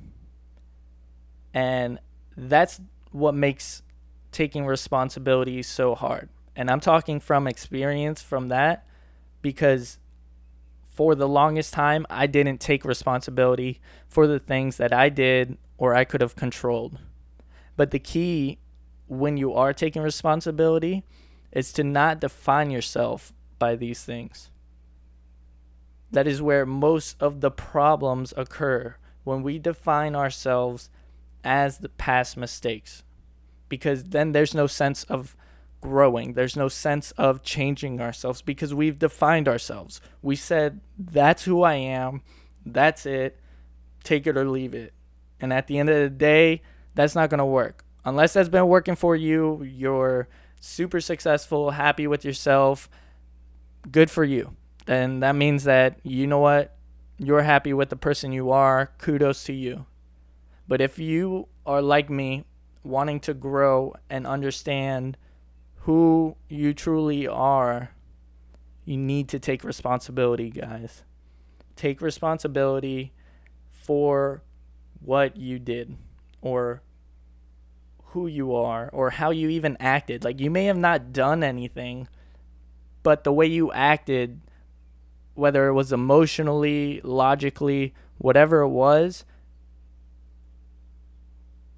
And 1.55 1.99
that's 2.37 2.81
what 3.11 3.35
makes 3.35 3.83
taking 4.31 4.67
responsibility 4.67 5.63
so 5.63 5.95
hard. 5.95 6.29
And 6.55 6.71
I'm 6.71 6.81
talking 6.81 7.21
from 7.21 7.47
experience 7.47 8.21
from 8.21 8.49
that 8.49 8.87
because 9.41 9.99
for 10.83 11.15
the 11.15 11.29
longest 11.29 11.73
time, 11.73 12.05
I 12.11 12.27
didn't 12.27 12.59
take 12.59 12.85
responsibility 12.85 13.81
for 14.07 14.27
the 14.27 14.39
things 14.39 14.77
that 14.77 14.93
I 14.93 15.09
did 15.09 15.57
or 15.79 15.95
I 15.95 16.05
could 16.05 16.21
have 16.21 16.37
controlled. 16.37 16.99
But 17.77 17.93
the 17.93 17.99
key 17.99 18.59
when 19.07 19.37
you 19.37 19.55
are 19.55 19.73
taking 19.73 20.03
responsibility 20.03 21.05
is 21.53 21.73
to 21.73 21.85
not 21.85 22.21
define 22.21 22.71
yourself 22.71 23.33
by 23.59 23.77
these 23.77 24.05
things. 24.05 24.51
That 26.11 26.27
is 26.27 26.43
where 26.43 26.67
most 26.67 27.17
of 27.21 27.41
the 27.41 27.51
problems 27.51 28.35
occur 28.37 28.97
when 29.25 29.43
we 29.43 29.59
define 29.59 30.15
ourselves 30.15 30.91
as 31.45 31.79
the 31.79 31.89
past 31.89 32.37
mistakes. 32.37 33.03
Because 33.69 34.05
then 34.05 34.33
there's 34.33 34.55
no 34.55 34.67
sense 34.67 35.05
of 35.05 35.37
growing, 35.81 36.33
there's 36.33 36.57
no 36.57 36.69
sense 36.69 37.13
of 37.13 37.43
changing 37.43 38.01
ourselves 38.01 38.43
because 38.43 38.75
we've 38.75 38.99
defined 38.99 39.47
ourselves. 39.47 40.01
We 40.23 40.35
said, 40.35 40.81
That's 40.99 41.45
who 41.45 41.63
I 41.63 41.75
am, 41.75 42.23
that's 42.65 43.07
it, 43.07 43.39
take 44.03 44.27
it 44.27 44.37
or 44.37 44.49
leave 44.49 44.75
it. 44.75 44.93
And 45.41 45.53
at 45.53 45.67
the 45.67 45.79
end 45.79 45.89
of 45.89 45.97
the 45.97 46.11
day, 46.11 46.63
that's 46.95 47.15
not 47.15 47.31
going 47.31 47.39
to 47.39 47.45
work. 47.45 47.85
Unless 48.05 48.33
that's 48.33 48.49
been 48.49 48.67
working 48.67 48.97
for 48.97 49.15
you, 49.15 49.63
you're 49.63 50.29
super 50.61 51.01
successful, 51.01 51.73
happy 51.73 52.07
with 52.07 52.25
yourself, 52.25 52.89
good 53.91 54.11
for 54.11 54.25
you. 54.25 54.57
Then 54.87 55.21
that 55.21 55.37
means 55.37 55.65
that 55.65 56.01
you 56.03 56.27
know 56.27 56.39
what? 56.39 56.77
You're 57.19 57.43
happy 57.43 57.73
with 57.73 57.91
the 57.91 57.97
person 57.97 58.33
you 58.33 58.51
are. 58.51 58.93
Kudos 58.99 59.45
to 59.45 59.53
you. 59.53 59.87
But 60.67 60.81
if 60.81 60.99
you 60.99 61.49
are 61.67 61.83
like 61.83 62.09
me 62.09 62.45
wanting 62.83 63.21
to 63.21 63.35
grow 63.35 63.95
and 64.09 64.27
understand 64.27 65.17
who 65.83 66.37
you 66.49 66.73
truly 66.73 67.27
are 67.27 67.91
you 68.89 68.97
need 68.97 69.29
to 69.29 69.39
take 69.39 69.65
responsibility 69.65 70.49
guys. 70.49 71.03
Take 71.77 72.01
responsibility 72.01 73.13
for 73.71 74.43
what 75.01 75.37
you 75.37 75.59
did 75.59 75.97
or 76.41 76.83
who 78.13 78.27
you 78.27 78.55
are 78.55 78.89
or 78.93 79.11
how 79.11 79.31
you 79.31 79.49
even 79.49 79.77
acted 79.79 80.25
like 80.25 80.41
you 80.41 80.51
may 80.51 80.65
have 80.65 80.77
not 80.77 81.13
done 81.13 81.43
anything 81.43 82.09
but 83.03 83.25
the 83.25 83.33
way 83.33 83.47
you 83.47 83.71
acted 83.73 84.41
whether 85.39 85.69
it 85.69 85.73
was 85.73 85.93
emotionally, 85.93 87.01
logically, 87.05 87.95
whatever 88.19 88.63
it 88.63 88.69
was, 88.71 89.25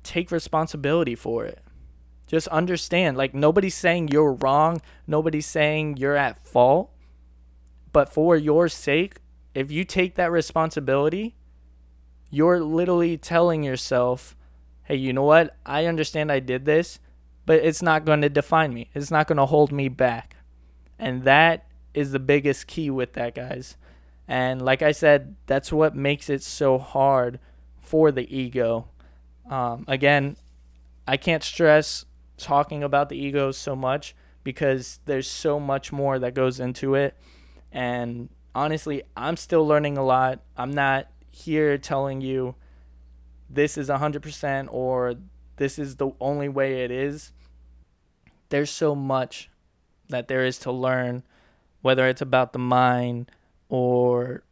take 0.02 0.30
responsibility 0.30 1.14
for 1.14 1.44
it. 1.44 1.62
Just 2.26 2.48
understand 2.48 3.18
like 3.18 3.34
nobody's 3.34 3.74
saying 3.74 4.08
you're 4.08 4.32
wrong, 4.32 4.80
nobody's 5.06 5.46
saying 5.46 5.98
you're 5.98 6.16
at 6.16 6.42
fault. 6.46 6.90
But 7.92 8.08
for 8.10 8.34
your 8.34 8.68
sake, 8.68 9.16
if 9.54 9.70
you 9.70 9.84
take 9.84 10.14
that 10.14 10.30
responsibility, 10.32 11.34
you're 12.30 12.60
literally 12.60 13.18
telling 13.18 13.62
yourself, 13.62 14.36
hey, 14.84 14.96
you 14.96 15.12
know 15.12 15.24
what? 15.24 15.56
I 15.66 15.86
understand 15.86 16.30
I 16.30 16.40
did 16.40 16.64
this, 16.64 17.00
but 17.44 17.56
it's 17.60 17.82
not 17.82 18.04
going 18.04 18.20
to 18.22 18.28
define 18.28 18.72
me. 18.72 18.88
It's 18.94 19.10
not 19.10 19.26
going 19.26 19.38
to 19.38 19.46
hold 19.46 19.72
me 19.72 19.88
back. 19.88 20.36
And 20.98 21.24
that 21.24 21.66
is 21.92 22.12
the 22.12 22.18
biggest 22.18 22.66
key 22.66 22.90
with 22.90 23.14
that, 23.14 23.34
guys. 23.34 23.76
And 24.28 24.62
like 24.62 24.80
I 24.80 24.92
said, 24.92 25.34
that's 25.46 25.72
what 25.72 25.96
makes 25.96 26.30
it 26.30 26.42
so 26.42 26.78
hard 26.78 27.40
for 27.80 28.12
the 28.12 28.32
ego. 28.34 28.88
Um, 29.48 29.84
again, 29.88 30.36
I 31.08 31.16
can't 31.16 31.42
stress 31.42 32.04
talking 32.36 32.84
about 32.84 33.08
the 33.08 33.16
ego 33.16 33.50
so 33.50 33.74
much 33.74 34.14
because 34.44 35.00
there's 35.06 35.26
so 35.26 35.58
much 35.58 35.90
more 35.90 36.18
that 36.20 36.34
goes 36.34 36.60
into 36.60 36.94
it. 36.94 37.16
And 37.72 38.28
honestly, 38.54 39.02
I'm 39.16 39.36
still 39.36 39.66
learning 39.66 39.98
a 39.98 40.04
lot. 40.04 40.40
I'm 40.56 40.70
not 40.70 41.08
here 41.30 41.78
telling 41.78 42.20
you 42.20 42.54
this 43.48 43.76
is 43.76 43.88
100% 43.88 44.68
or 44.70 45.14
this 45.56 45.78
is 45.78 45.96
the 45.96 46.10
only 46.20 46.48
way 46.48 46.84
it 46.84 46.90
is. 46.90 47.32
There's 48.48 48.70
so 48.70 48.94
much 48.94 49.50
that 50.08 50.28
there 50.28 50.44
is 50.44 50.58
to 50.60 50.72
learn 50.72 51.22
whether 51.82 52.06
it's 52.06 52.22
about 52.22 52.52
the 52.52 52.58
mind 52.58 53.30
or 53.68 54.42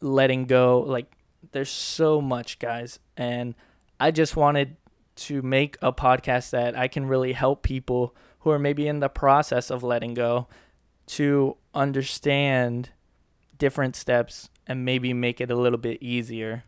letting 0.00 0.46
go. 0.46 0.80
Like, 0.80 1.12
there's 1.52 1.70
so 1.70 2.20
much, 2.20 2.58
guys. 2.58 2.98
And 3.16 3.54
I 4.00 4.10
just 4.10 4.36
wanted 4.36 4.76
to 5.16 5.42
make 5.42 5.76
a 5.82 5.92
podcast 5.92 6.50
that 6.50 6.76
I 6.76 6.88
can 6.88 7.06
really 7.06 7.32
help 7.32 7.62
people 7.62 8.14
who 8.40 8.50
are 8.50 8.58
maybe 8.58 8.86
in 8.86 9.00
the 9.00 9.08
process 9.08 9.70
of 9.70 9.82
letting 9.82 10.14
go 10.14 10.46
to 11.06 11.56
understand 11.74 12.90
different 13.56 13.96
steps 13.96 14.50
and 14.68 14.84
maybe 14.84 15.12
make 15.12 15.40
it 15.40 15.50
a 15.50 15.56
little 15.56 15.78
bit 15.78 16.00
easier. 16.00 16.62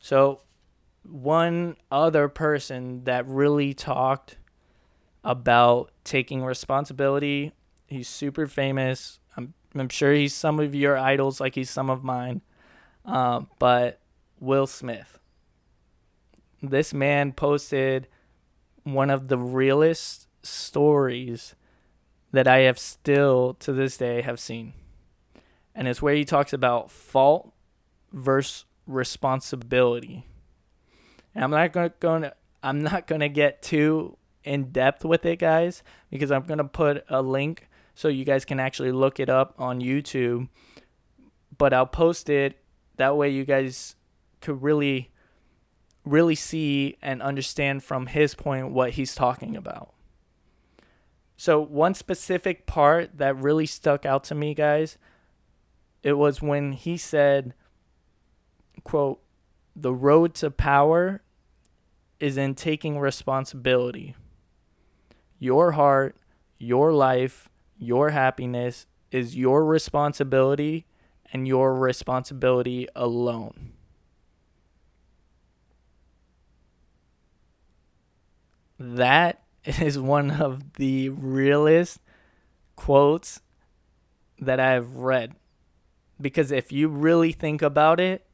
So, 0.00 0.40
one 1.02 1.76
other 1.90 2.28
person 2.28 3.04
that 3.04 3.26
really 3.26 3.74
talked 3.74 4.38
about 5.22 5.90
taking 6.04 6.42
responsibility 6.42 7.52
He's 7.90 8.08
super 8.08 8.46
famous. 8.46 9.18
I'm 9.36 9.52
I'm 9.74 9.88
sure 9.88 10.12
he's 10.14 10.32
some 10.32 10.60
of 10.60 10.74
your 10.74 10.96
idols, 10.96 11.40
like 11.40 11.56
he's 11.56 11.70
some 11.70 11.90
of 11.90 12.04
mine. 12.04 12.40
Uh, 13.04 13.42
but 13.58 14.00
Will 14.38 14.68
Smith. 14.68 15.18
This 16.62 16.94
man 16.94 17.32
posted 17.32 18.06
one 18.84 19.10
of 19.10 19.26
the 19.26 19.38
realest 19.38 20.28
stories 20.42 21.56
that 22.32 22.46
I 22.46 22.58
have 22.60 22.78
still 22.78 23.54
to 23.54 23.72
this 23.72 23.96
day 23.96 24.22
have 24.22 24.38
seen. 24.38 24.72
And 25.74 25.88
it's 25.88 26.02
where 26.02 26.14
he 26.14 26.24
talks 26.24 26.52
about 26.52 26.90
fault 26.90 27.52
versus 28.12 28.64
responsibility. 28.86 30.26
And 31.34 31.44
I'm 31.44 31.50
not 31.50 31.72
going 32.00 32.22
to 32.22 32.34
I'm 32.62 32.82
not 32.82 33.06
going 33.06 33.20
to 33.20 33.28
get 33.28 33.62
too 33.62 34.16
in 34.44 34.72
depth 34.72 35.04
with 35.04 35.24
it 35.24 35.38
guys 35.38 35.82
because 36.10 36.30
I'm 36.30 36.42
going 36.42 36.58
to 36.58 36.64
put 36.64 37.04
a 37.08 37.22
link 37.22 37.68
so 37.94 38.08
you 38.08 38.24
guys 38.24 38.44
can 38.44 38.60
actually 38.60 38.92
look 38.92 39.20
it 39.20 39.28
up 39.28 39.54
on 39.58 39.80
YouTube. 39.80 40.48
But 41.56 41.72
I'll 41.72 41.86
post 41.86 42.28
it 42.28 42.58
that 42.96 43.16
way 43.16 43.30
you 43.30 43.44
guys 43.44 43.96
could 44.40 44.62
really 44.62 45.10
really 46.04 46.34
see 46.34 46.96
and 47.02 47.22
understand 47.22 47.84
from 47.84 48.06
his 48.06 48.34
point 48.34 48.70
what 48.70 48.92
he's 48.92 49.14
talking 49.14 49.56
about. 49.56 49.92
So, 51.36 51.60
one 51.60 51.94
specific 51.94 52.66
part 52.66 53.16
that 53.18 53.36
really 53.36 53.66
stuck 53.66 54.04
out 54.04 54.24
to 54.24 54.34
me, 54.34 54.54
guys, 54.54 54.98
it 56.02 56.14
was 56.14 56.40
when 56.40 56.72
he 56.72 56.96
said, 56.96 57.54
quote, 58.84 59.20
the 59.76 59.92
road 59.92 60.34
to 60.34 60.50
power 60.50 61.22
is 62.18 62.36
in 62.36 62.54
taking 62.54 62.98
responsibility. 62.98 64.14
Your 65.38 65.72
heart, 65.72 66.16
your 66.58 66.92
life, 66.92 67.48
your 67.78 68.10
happiness 68.10 68.86
is 69.10 69.36
your 69.36 69.64
responsibility 69.64 70.86
and 71.32 71.48
your 71.48 71.74
responsibility 71.74 72.86
alone. 72.94 73.72
That 78.78 79.42
is 79.64 79.98
one 79.98 80.30
of 80.30 80.74
the 80.74 81.10
realest 81.10 82.00
quotes 82.76 83.40
that 84.38 84.58
I've 84.58 84.96
read. 84.96 85.34
Because 86.20 86.50
if 86.50 86.70
you 86.70 86.88
really 86.88 87.32
think 87.32 87.62
about 87.62 87.98
it, 88.00 88.26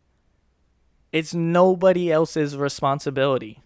it's 1.12 1.32
nobody 1.34 2.10
else's 2.10 2.56
responsibility. 2.56 3.62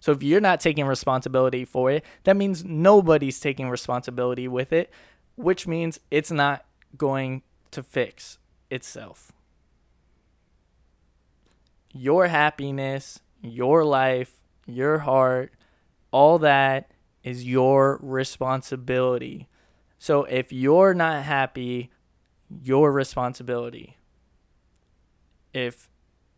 So 0.00 0.12
if 0.12 0.22
you're 0.22 0.40
not 0.40 0.60
taking 0.60 0.86
responsibility 0.86 1.64
for 1.64 1.90
it, 1.90 2.04
that 2.24 2.36
means 2.36 2.64
nobody's 2.64 3.38
taking 3.40 3.68
responsibility 3.70 4.48
with 4.48 4.72
it, 4.72 4.90
which 5.36 5.66
means 5.66 6.00
it's 6.10 6.30
not 6.30 6.64
going 6.96 7.42
to 7.70 7.82
fix 7.82 8.38
itself. 8.70 9.32
Your 11.92 12.26
happiness, 12.26 13.20
your 13.40 13.84
life, 13.84 14.42
your 14.66 14.98
heart, 15.00 15.52
all 16.10 16.38
that 16.40 16.90
is 17.22 17.44
your 17.44 17.98
responsibility. 18.02 19.48
So 19.98 20.24
if 20.24 20.52
you're 20.52 20.94
not 20.94 21.22
happy, 21.22 21.90
your 22.62 22.92
responsibility. 22.92 23.96
If 25.52 25.88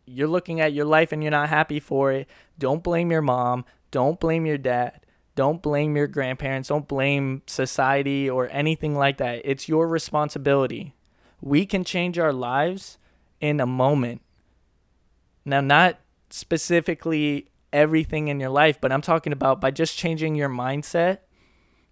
you're 0.05 0.27
looking 0.27 0.61
at 0.61 0.73
your 0.73 0.85
life 0.85 1.11
and 1.11 1.23
you're 1.23 1.31
not 1.31 1.49
happy 1.49 1.79
for 1.79 2.11
it, 2.11 2.27
don't 2.59 2.83
blame 2.83 3.11
your 3.11 3.21
mom, 3.21 3.65
don't 3.91 4.19
blame 4.19 4.45
your 4.45 4.57
dad, 4.57 5.01
don't 5.35 5.61
blame 5.61 5.95
your 5.95 6.07
grandparents, 6.07 6.69
don't 6.69 6.87
blame 6.87 7.41
society 7.47 8.29
or 8.29 8.49
anything 8.51 8.95
like 8.95 9.17
that. 9.17 9.41
It's 9.43 9.67
your 9.67 9.87
responsibility. 9.87 10.95
We 11.41 11.65
can 11.65 11.83
change 11.83 12.17
our 12.17 12.33
lives 12.33 12.97
in 13.41 13.59
a 13.59 13.65
moment. 13.65 14.21
Now, 15.43 15.61
not 15.61 15.99
specifically 16.29 17.49
everything 17.71 18.29
in 18.29 18.39
your 18.39 18.49
life, 18.49 18.79
but 18.79 18.91
I'm 18.91 19.01
talking 19.01 19.33
about 19.33 19.59
by 19.59 19.71
just 19.71 19.97
changing 19.97 20.35
your 20.35 20.49
mindset 20.49 21.19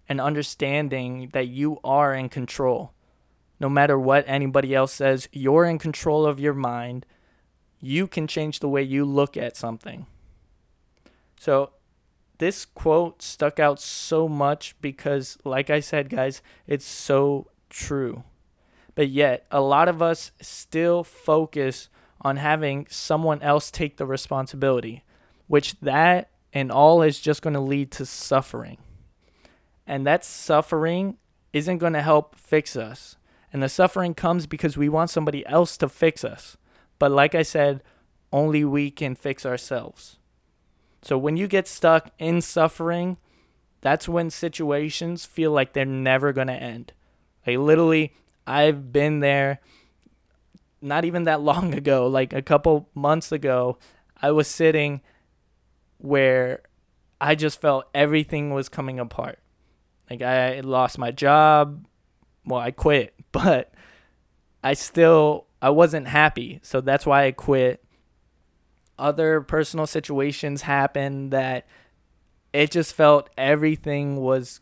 and 0.08 0.20
understanding 0.20 1.30
that 1.32 1.48
you 1.48 1.78
are 1.84 2.14
in 2.14 2.28
control. 2.28 2.93
No 3.64 3.70
matter 3.70 3.98
what 3.98 4.26
anybody 4.28 4.74
else 4.74 4.92
says, 4.92 5.26
you're 5.32 5.64
in 5.64 5.78
control 5.78 6.26
of 6.26 6.38
your 6.38 6.52
mind. 6.52 7.06
You 7.80 8.06
can 8.06 8.26
change 8.26 8.60
the 8.60 8.68
way 8.68 8.82
you 8.82 9.06
look 9.06 9.38
at 9.38 9.56
something. 9.56 10.04
So, 11.40 11.70
this 12.36 12.66
quote 12.66 13.22
stuck 13.22 13.58
out 13.58 13.80
so 13.80 14.28
much 14.28 14.76
because, 14.82 15.38
like 15.46 15.70
I 15.70 15.80
said, 15.80 16.10
guys, 16.10 16.42
it's 16.66 16.84
so 16.84 17.46
true. 17.70 18.24
But 18.94 19.08
yet, 19.08 19.46
a 19.50 19.62
lot 19.62 19.88
of 19.88 20.02
us 20.02 20.32
still 20.42 21.02
focus 21.02 21.88
on 22.20 22.36
having 22.36 22.86
someone 22.90 23.40
else 23.40 23.70
take 23.70 23.96
the 23.96 24.04
responsibility 24.04 25.04
which 25.46 25.80
that 25.80 26.28
and 26.52 26.70
all 26.70 27.00
is 27.00 27.18
just 27.18 27.40
going 27.40 27.54
to 27.54 27.60
lead 27.60 27.90
to 27.92 28.04
suffering. 28.04 28.76
And 29.86 30.06
that 30.06 30.22
suffering 30.22 31.16
isn't 31.54 31.78
going 31.78 31.94
to 31.94 32.02
help 32.02 32.36
fix 32.36 32.76
us. 32.76 33.16
And 33.54 33.62
the 33.62 33.68
suffering 33.68 34.14
comes 34.14 34.48
because 34.48 34.76
we 34.76 34.88
want 34.88 35.10
somebody 35.10 35.46
else 35.46 35.76
to 35.76 35.88
fix 35.88 36.24
us. 36.24 36.56
But 36.98 37.12
like 37.12 37.36
I 37.36 37.42
said, 37.42 37.84
only 38.32 38.64
we 38.64 38.90
can 38.90 39.14
fix 39.14 39.46
ourselves. 39.46 40.18
So 41.02 41.16
when 41.16 41.36
you 41.36 41.46
get 41.46 41.68
stuck 41.68 42.10
in 42.18 42.40
suffering, 42.40 43.16
that's 43.80 44.08
when 44.08 44.30
situations 44.30 45.24
feel 45.24 45.52
like 45.52 45.72
they're 45.72 45.84
never 45.84 46.32
going 46.32 46.48
to 46.48 46.52
end. 46.52 46.94
Like 47.46 47.58
literally, 47.58 48.12
I've 48.44 48.92
been 48.92 49.20
there 49.20 49.60
not 50.82 51.04
even 51.04 51.22
that 51.22 51.40
long 51.52 51.74
ago, 51.74 52.08
like 52.08 52.32
a 52.32 52.42
couple 52.42 52.88
months 52.92 53.30
ago. 53.30 53.78
I 54.20 54.32
was 54.32 54.48
sitting 54.48 55.00
where 55.98 56.62
I 57.20 57.36
just 57.36 57.60
felt 57.60 57.84
everything 57.94 58.52
was 58.52 58.68
coming 58.68 58.98
apart. 58.98 59.38
Like 60.10 60.22
I 60.22 60.58
lost 60.58 60.98
my 60.98 61.12
job. 61.12 61.86
Well, 62.44 62.60
I 62.60 62.72
quit, 62.72 63.13
but 63.34 63.72
I 64.62 64.74
still 64.74 65.46
I 65.60 65.70
wasn't 65.70 66.08
happy. 66.08 66.60
So 66.62 66.80
that's 66.80 67.04
why 67.04 67.24
I 67.24 67.32
quit. 67.32 67.84
Other 68.98 69.40
personal 69.40 69.86
situations 69.86 70.62
happened 70.62 71.32
that 71.32 71.66
it 72.52 72.70
just 72.70 72.94
felt 72.94 73.28
everything 73.36 74.16
was 74.16 74.60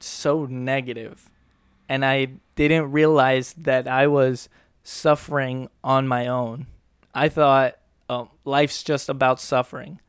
so. 0.00 0.44
And 0.46 2.04
I 2.04 2.28
didn't 2.54 2.92
realize 2.92 3.54
that 3.58 3.88
I 3.88 4.06
was 4.06 4.48
suffering 4.82 5.68
on 5.82 6.06
my 6.06 6.26
own. 6.26 6.66
I 7.14 7.28
thought 7.28 7.76
oh, 8.08 8.30
life's 8.44 8.82
just 8.82 9.08
about 9.08 9.40
suffering 9.40 10.00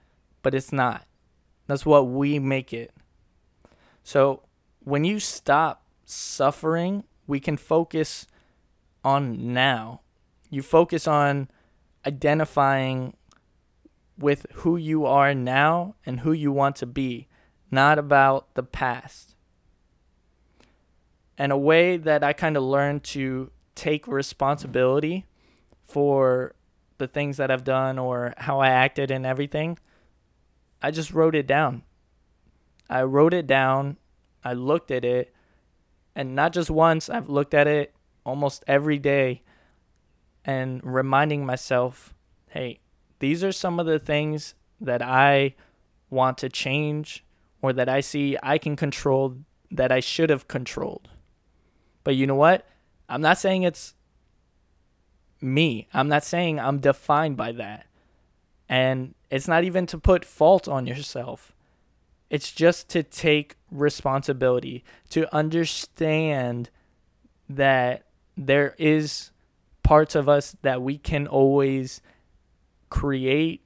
but 0.45 0.53
it's 0.53 0.71
not. 0.71 1.07
That's 1.65 1.87
what 1.87 2.03
we 2.03 2.37
make 2.37 2.71
it. 2.71 2.93
So 4.03 4.43
when 4.83 5.03
you 5.03 5.19
stop 5.19 5.83
suffering, 6.05 7.03
we 7.27 7.39
can 7.39 7.57
focus 7.57 8.27
on 9.03 9.53
now. 9.53 10.01
You 10.49 10.61
focus 10.61 11.07
on 11.07 11.49
identifying 12.05 13.15
with 14.17 14.45
who 14.53 14.77
you 14.77 15.05
are 15.05 15.33
now 15.33 15.95
and 16.05 16.21
who 16.21 16.31
you 16.31 16.51
want 16.51 16.75
to 16.77 16.85
be, 16.85 17.27
not 17.69 17.99
about 17.99 18.53
the 18.53 18.63
past. 18.63 19.35
And 21.37 21.51
a 21.51 21.57
way 21.57 21.97
that 21.97 22.23
I 22.23 22.31
kind 22.31 22.55
of 22.55 22.63
learned 22.63 23.03
to 23.05 23.51
take 23.75 24.07
responsibility 24.07 25.25
for 25.83 26.55
the 26.97 27.07
things 27.07 27.37
that 27.37 27.51
I've 27.51 27.65
done 27.65 27.99
or 27.99 28.33
how 28.37 28.59
I 28.59 28.69
acted 28.69 29.11
and 29.11 29.25
everything 29.25 29.77
I 30.85 30.91
just 30.91 31.11
wrote 31.11 31.33
it 31.33 31.47
down. 31.47 31.81
I 32.87 33.01
wrote 33.01 33.33
it 33.33 33.47
down. 33.47 33.97
I 34.43 34.53
looked 34.53 34.91
at 34.91 35.03
it. 35.03 35.33
And 36.15 36.35
not 36.35 36.53
just 36.53 36.69
once, 36.69 37.09
I've 37.09 37.29
looked 37.29 37.53
at 37.53 37.67
it 37.67 37.93
almost 38.25 38.63
every 38.67 38.97
day 38.97 39.43
and 40.43 40.81
reminding 40.83 41.45
myself 41.45 42.13
hey, 42.47 42.79
these 43.19 43.43
are 43.43 43.51
some 43.51 43.81
of 43.81 43.85
the 43.85 43.99
things 43.99 44.55
that 44.79 45.01
I 45.01 45.55
want 46.09 46.37
to 46.37 46.47
change 46.47 47.25
or 47.61 47.73
that 47.73 47.89
I 47.89 47.99
see 47.99 48.37
I 48.41 48.57
can 48.57 48.77
control 48.77 49.37
that 49.71 49.91
I 49.91 49.99
should 49.99 50.29
have 50.29 50.47
controlled. 50.47 51.09
But 52.05 52.15
you 52.15 52.27
know 52.27 52.35
what? 52.35 52.65
I'm 53.09 53.21
not 53.21 53.37
saying 53.37 53.63
it's 53.63 53.93
me. 55.41 55.87
I'm 55.93 56.07
not 56.07 56.23
saying 56.23 56.59
I'm 56.59 56.79
defined 56.79 57.35
by 57.35 57.51
that. 57.53 57.87
And 58.69 59.15
it's 59.29 59.47
not 59.47 59.63
even 59.63 59.85
to 59.87 59.97
put 59.97 60.23
fault 60.23 60.67
on 60.67 60.87
yourself. 60.87 61.54
It's 62.35 62.51
just 62.51 62.89
to 62.89 63.01
take 63.01 63.55
responsibility, 63.71 64.83
to 65.11 65.33
understand 65.33 66.69
that 67.47 68.07
there 68.35 68.75
is 68.77 69.31
parts 69.83 70.15
of 70.15 70.27
us 70.27 70.57
that 70.61 70.81
we 70.81 70.97
can 70.97 71.27
always 71.27 72.01
create 72.89 73.61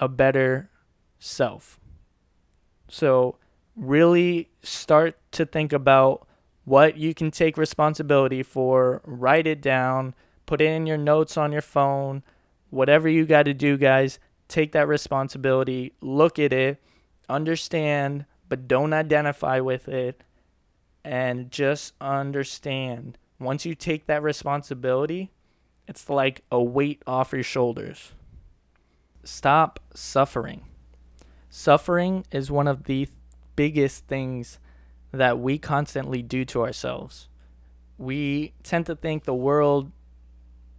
a 0.00 0.08
better 0.08 0.68
self. 1.20 1.78
So, 2.88 3.36
really 3.76 4.50
start 4.64 5.16
to 5.30 5.46
think 5.46 5.72
about 5.72 6.26
what 6.64 6.96
you 6.96 7.14
can 7.14 7.30
take 7.30 7.56
responsibility 7.56 8.42
for, 8.42 9.00
write 9.04 9.46
it 9.46 9.62
down, 9.62 10.16
put 10.44 10.60
it 10.60 10.64
in 10.64 10.86
your 10.86 10.98
notes 10.98 11.36
on 11.36 11.52
your 11.52 11.62
phone, 11.62 12.24
whatever 12.68 13.08
you 13.08 13.26
got 13.26 13.44
to 13.44 13.54
do, 13.54 13.76
guys, 13.76 14.18
take 14.48 14.72
that 14.72 14.88
responsibility, 14.88 15.92
look 16.00 16.40
at 16.40 16.52
it, 16.52 16.82
understand, 17.28 18.26
but 18.48 18.68
don't 18.68 18.92
identify 18.92 19.60
with 19.60 19.88
it, 19.88 20.22
and 21.04 21.50
just 21.50 21.94
understand. 22.00 23.18
Once 23.38 23.64
you 23.66 23.74
take 23.74 24.06
that 24.06 24.22
responsibility, 24.22 25.32
it's 25.88 26.08
like 26.08 26.42
a 26.50 26.62
weight 26.62 27.02
off 27.06 27.32
your 27.32 27.42
shoulders. 27.42 28.12
Stop 29.24 29.80
suffering. 29.94 30.62
Suffering 31.50 32.24
is 32.30 32.50
one 32.50 32.68
of 32.68 32.84
the 32.84 33.08
biggest 33.56 34.06
things 34.06 34.58
that 35.12 35.38
we 35.38 35.58
constantly 35.58 36.22
do 36.22 36.44
to 36.46 36.62
ourselves. 36.62 37.28
We 37.98 38.54
tend 38.62 38.86
to 38.86 38.96
think 38.96 39.24
the 39.24 39.34
world, 39.34 39.92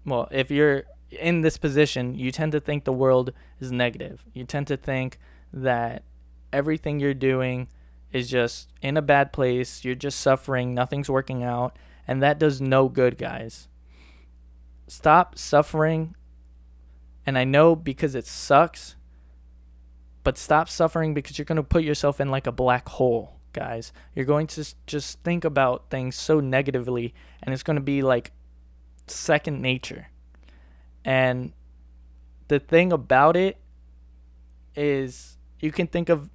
well, 0.05 0.27
if 0.31 0.49
you're 0.49 0.83
in 1.11 1.41
this 1.41 1.57
position, 1.57 2.15
you 2.15 2.31
tend 2.31 2.51
to 2.53 2.59
think 2.59 2.83
the 2.83 2.91
world 2.93 3.33
is 3.59 3.71
negative. 3.71 4.25
You 4.33 4.45
tend 4.45 4.67
to 4.67 4.77
think 4.77 5.19
that 5.53 6.03
everything 6.53 6.99
you're 6.99 7.13
doing 7.13 7.67
is 8.11 8.29
just 8.29 8.69
in 8.81 8.95
a 8.95 9.01
bad 9.01 9.33
place. 9.33 9.83
You're 9.83 9.95
just 9.95 10.19
suffering. 10.19 10.73
Nothing's 10.73 11.09
working 11.09 11.43
out. 11.43 11.77
And 12.07 12.21
that 12.21 12.39
does 12.39 12.61
no 12.61 12.87
good, 12.87 13.17
guys. 13.17 13.67
Stop 14.87 15.37
suffering. 15.37 16.15
And 17.25 17.37
I 17.37 17.43
know 17.43 17.75
because 17.75 18.15
it 18.15 18.27
sucks, 18.27 18.95
but 20.23 20.37
stop 20.37 20.69
suffering 20.69 21.13
because 21.13 21.37
you're 21.37 21.45
going 21.45 21.55
to 21.57 21.63
put 21.63 21.83
yourself 21.83 22.21
in 22.21 22.29
like 22.29 22.47
a 22.47 22.51
black 22.51 22.87
hole, 22.87 23.39
guys. 23.53 23.91
You're 24.13 24.25
going 24.25 24.47
to 24.47 24.65
just 24.85 25.19
think 25.23 25.43
about 25.43 25.89
things 25.89 26.15
so 26.15 26.39
negatively, 26.39 27.13
and 27.41 27.53
it's 27.53 27.63
going 27.63 27.75
to 27.75 27.81
be 27.81 28.01
like 28.01 28.31
second 29.07 29.61
nature. 29.61 30.07
And 31.05 31.53
the 32.47 32.59
thing 32.59 32.91
about 32.91 33.35
it 33.35 33.57
is 34.75 35.37
you 35.59 35.71
can 35.71 35.87
think 35.87 36.09
of 36.09 36.29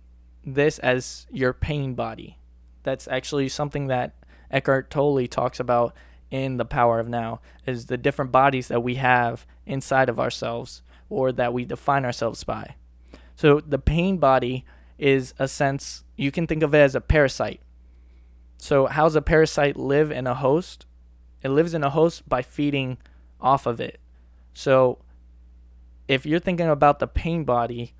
this 0.55 0.79
as 0.79 1.27
your 1.31 1.53
pain 1.53 1.95
body. 1.95 2.39
That's 2.83 3.09
actually 3.09 3.49
something 3.49 3.87
that 3.89 4.15
Eckhart 4.51 4.91
Tolle 4.91 5.27
talks 5.27 5.61
about 5.61 5.95
in 6.31 6.57
The 6.57 6.65
Power 6.65 7.01
of 7.01 7.09
Now 7.09 7.41
is 7.67 7.87
the 7.87 7.97
different 7.97 8.33
bodies 8.33 8.69
that 8.69 8.83
we 8.83 8.97
have 8.97 9.47
inside 9.67 10.09
of 10.09 10.21
ourselves 10.21 10.83
or 11.09 11.33
that 11.33 11.53
we 11.53 11.65
define 11.65 12.05
ourselves 12.05 12.45
by. 12.45 12.75
So 13.37 13.61
the 13.61 13.79
pain 13.79 14.19
body 14.19 14.65
is 14.99 15.33
a 15.39 15.49
sense 15.49 16.05
you 16.17 16.31
can 16.31 16.47
think 16.47 16.63
of 16.63 16.75
it 16.75 16.79
as 16.79 16.95
a 16.95 17.01
parasite. 17.01 17.61
So 18.59 18.87
how's 18.87 19.15
a 19.15 19.23
parasite 19.23 19.77
live 19.77 20.11
in 20.11 20.27
a 20.27 20.35
host? 20.35 20.87
It 21.43 21.51
lives 21.51 21.75
in 21.75 21.85
a 21.85 21.91
host 21.91 22.29
by 22.29 22.43
feeding 22.43 22.99
off 23.41 23.67
of 23.67 23.81
it. 23.81 24.01
So 24.53 24.99
if 26.09 26.27
you're 26.27 26.41
thinking 26.41 26.69
about 26.69 26.99
the 26.99 27.07
pain 27.07 27.45
body, 27.45 27.95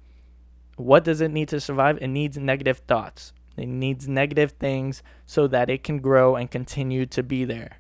what 0.79 1.05
does 1.05 1.21
it 1.21 1.31
need 1.31 1.49
to 1.49 1.61
survive? 1.61 1.99
It 2.01 2.09
needs 2.09 2.39
negative 2.39 2.79
thoughts. 2.87 3.33
It 3.57 3.67
needs 3.67 4.09
negative 4.09 4.53
things 4.53 5.03
so 5.27 5.49
that 5.49 5.69
it 5.69 5.83
can 5.83 5.99
grow 5.99 6.37
and 6.37 6.51
continue 6.51 7.05
to 7.07 7.23
be 7.23 7.45
there. 7.45 7.79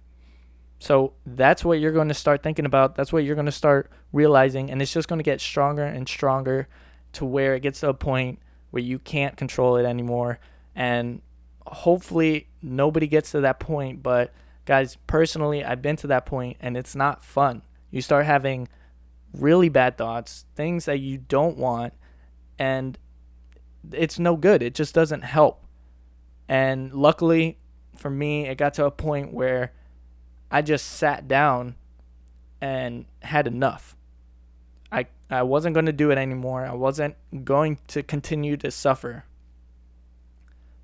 So 0.80 1.14
that's 1.24 1.64
what 1.64 1.80
you're 1.80 1.92
going 1.92 2.08
to 2.08 2.14
start 2.14 2.42
thinking 2.42 2.66
about. 2.66 2.96
That's 2.96 3.12
what 3.12 3.24
you're 3.24 3.34
going 3.34 3.46
to 3.46 3.52
start 3.52 3.90
realizing. 4.12 4.70
And 4.70 4.82
it's 4.82 4.92
just 4.92 5.08
going 5.08 5.18
to 5.18 5.24
get 5.24 5.40
stronger 5.40 5.84
and 5.84 6.08
stronger 6.08 6.68
to 7.12 7.24
where 7.24 7.54
it 7.54 7.60
gets 7.60 7.80
to 7.80 7.88
a 7.88 7.94
point 7.94 8.40
where 8.70 8.82
you 8.82 8.98
can't 8.98 9.36
control 9.36 9.76
it 9.76 9.84
anymore. 9.84 10.38
And 10.74 11.22
hopefully 11.66 12.48
nobody 12.62 13.06
gets 13.06 13.30
to 13.32 13.40
that 13.40 13.60
point. 13.60 14.02
But 14.02 14.32
guys, 14.66 14.96
personally, 15.06 15.64
I've 15.64 15.82
been 15.82 15.96
to 15.96 16.06
that 16.08 16.26
point 16.26 16.56
and 16.60 16.76
it's 16.76 16.96
not 16.96 17.24
fun. 17.24 17.62
You 17.90 18.02
start 18.02 18.26
having 18.26 18.68
really 19.32 19.68
bad 19.68 19.96
thoughts, 19.96 20.46
things 20.54 20.84
that 20.86 21.00
you 21.00 21.18
don't 21.18 21.56
want, 21.56 21.94
and 22.58 22.98
it's 23.92 24.18
no 24.18 24.36
good. 24.36 24.62
It 24.62 24.74
just 24.74 24.94
doesn't 24.94 25.22
help. 25.22 25.64
And 26.48 26.92
luckily 26.92 27.58
for 27.96 28.10
me, 28.10 28.46
it 28.46 28.56
got 28.56 28.74
to 28.74 28.84
a 28.84 28.90
point 28.90 29.32
where 29.32 29.72
I 30.50 30.62
just 30.62 30.86
sat 30.86 31.28
down 31.28 31.76
and 32.60 33.06
had 33.22 33.46
enough. 33.46 33.96
I 34.90 35.06
I 35.30 35.42
wasn't 35.42 35.74
going 35.74 35.86
to 35.86 35.92
do 35.92 36.10
it 36.10 36.18
anymore. 36.18 36.64
I 36.64 36.74
wasn't 36.74 37.16
going 37.44 37.78
to 37.88 38.02
continue 38.02 38.56
to 38.58 38.70
suffer. 38.70 39.24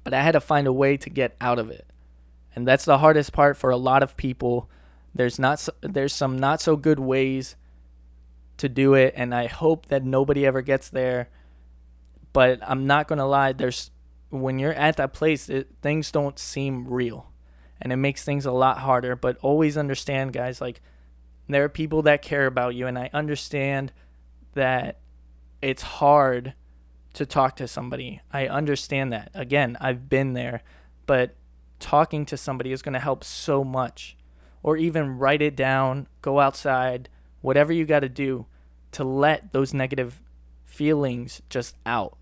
But 0.02 0.12
I 0.12 0.22
had 0.22 0.32
to 0.32 0.40
find 0.40 0.66
a 0.66 0.72
way 0.72 0.98
to 0.98 1.08
get 1.08 1.34
out 1.40 1.58
of 1.58 1.70
it. 1.70 1.86
And 2.54 2.68
that's 2.68 2.84
the 2.84 2.98
hardest 2.98 3.32
part 3.32 3.56
for 3.56 3.70
a 3.70 3.76
lot 3.76 4.02
of 4.02 4.16
people 4.16 4.68
there's 5.14 5.38
not 5.38 5.68
there's 5.80 6.12
some 6.12 6.38
not 6.38 6.60
so 6.60 6.76
good 6.76 6.98
ways 6.98 7.56
to 8.56 8.68
do 8.68 8.94
it, 8.94 9.14
and 9.16 9.34
I 9.34 9.46
hope 9.46 9.86
that 9.86 10.04
nobody 10.04 10.44
ever 10.44 10.62
gets 10.62 10.88
there. 10.88 11.28
But 12.34 12.58
I'm 12.62 12.86
not 12.86 13.08
gonna 13.08 13.26
lie. 13.26 13.52
There's 13.54 13.90
when 14.28 14.58
you're 14.58 14.74
at 14.74 14.98
that 14.98 15.14
place, 15.14 15.48
it, 15.48 15.68
things 15.80 16.12
don't 16.12 16.38
seem 16.38 16.86
real, 16.86 17.32
and 17.80 17.92
it 17.92 17.96
makes 17.96 18.24
things 18.24 18.44
a 18.44 18.52
lot 18.52 18.78
harder. 18.78 19.16
But 19.16 19.38
always 19.38 19.78
understand, 19.78 20.34
guys. 20.34 20.60
Like 20.60 20.82
there 21.48 21.64
are 21.64 21.70
people 21.70 22.02
that 22.02 22.20
care 22.20 22.46
about 22.46 22.74
you, 22.74 22.86
and 22.86 22.98
I 22.98 23.08
understand 23.14 23.92
that 24.52 24.98
it's 25.62 25.82
hard 25.82 26.52
to 27.14 27.24
talk 27.24 27.56
to 27.56 27.66
somebody. 27.66 28.20
I 28.30 28.48
understand 28.48 29.12
that. 29.12 29.30
Again, 29.32 29.78
I've 29.80 30.08
been 30.08 30.34
there, 30.34 30.62
but 31.06 31.36
talking 31.78 32.26
to 32.26 32.36
somebody 32.36 32.72
is 32.72 32.82
going 32.82 32.92
to 32.94 32.98
help 32.98 33.24
so 33.24 33.64
much 33.64 34.16
or 34.62 34.76
even 34.76 35.18
write 35.18 35.42
it 35.42 35.54
down, 35.54 36.08
go 36.22 36.40
outside, 36.40 37.08
whatever 37.40 37.72
you 37.72 37.84
got 37.84 38.00
to 38.00 38.08
do 38.08 38.46
to 38.92 39.04
let 39.04 39.52
those 39.52 39.74
negative 39.74 40.22
feelings 40.64 41.42
just 41.50 41.76
out. 41.84 42.16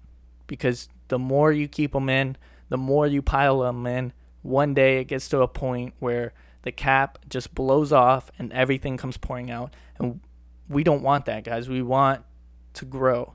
Because 0.46 0.88
the 1.08 1.18
more 1.18 1.52
you 1.52 1.68
keep 1.68 1.92
them 1.92 2.08
in, 2.08 2.36
the 2.68 2.76
more 2.78 3.06
you 3.06 3.22
pile 3.22 3.60
them 3.60 3.86
in, 3.86 4.12
one 4.42 4.74
day 4.74 4.98
it 4.98 5.04
gets 5.04 5.28
to 5.28 5.40
a 5.40 5.48
point 5.48 5.94
where 5.98 6.32
the 6.62 6.72
cap 6.72 7.18
just 7.28 7.54
blows 7.54 7.92
off 7.92 8.30
and 8.38 8.52
everything 8.52 8.96
comes 8.96 9.16
pouring 9.16 9.50
out. 9.50 9.74
And 9.98 10.20
we 10.68 10.84
don't 10.84 11.02
want 11.02 11.26
that, 11.26 11.44
guys. 11.44 11.68
We 11.68 11.82
want 11.82 12.22
to 12.74 12.84
grow. 12.84 13.34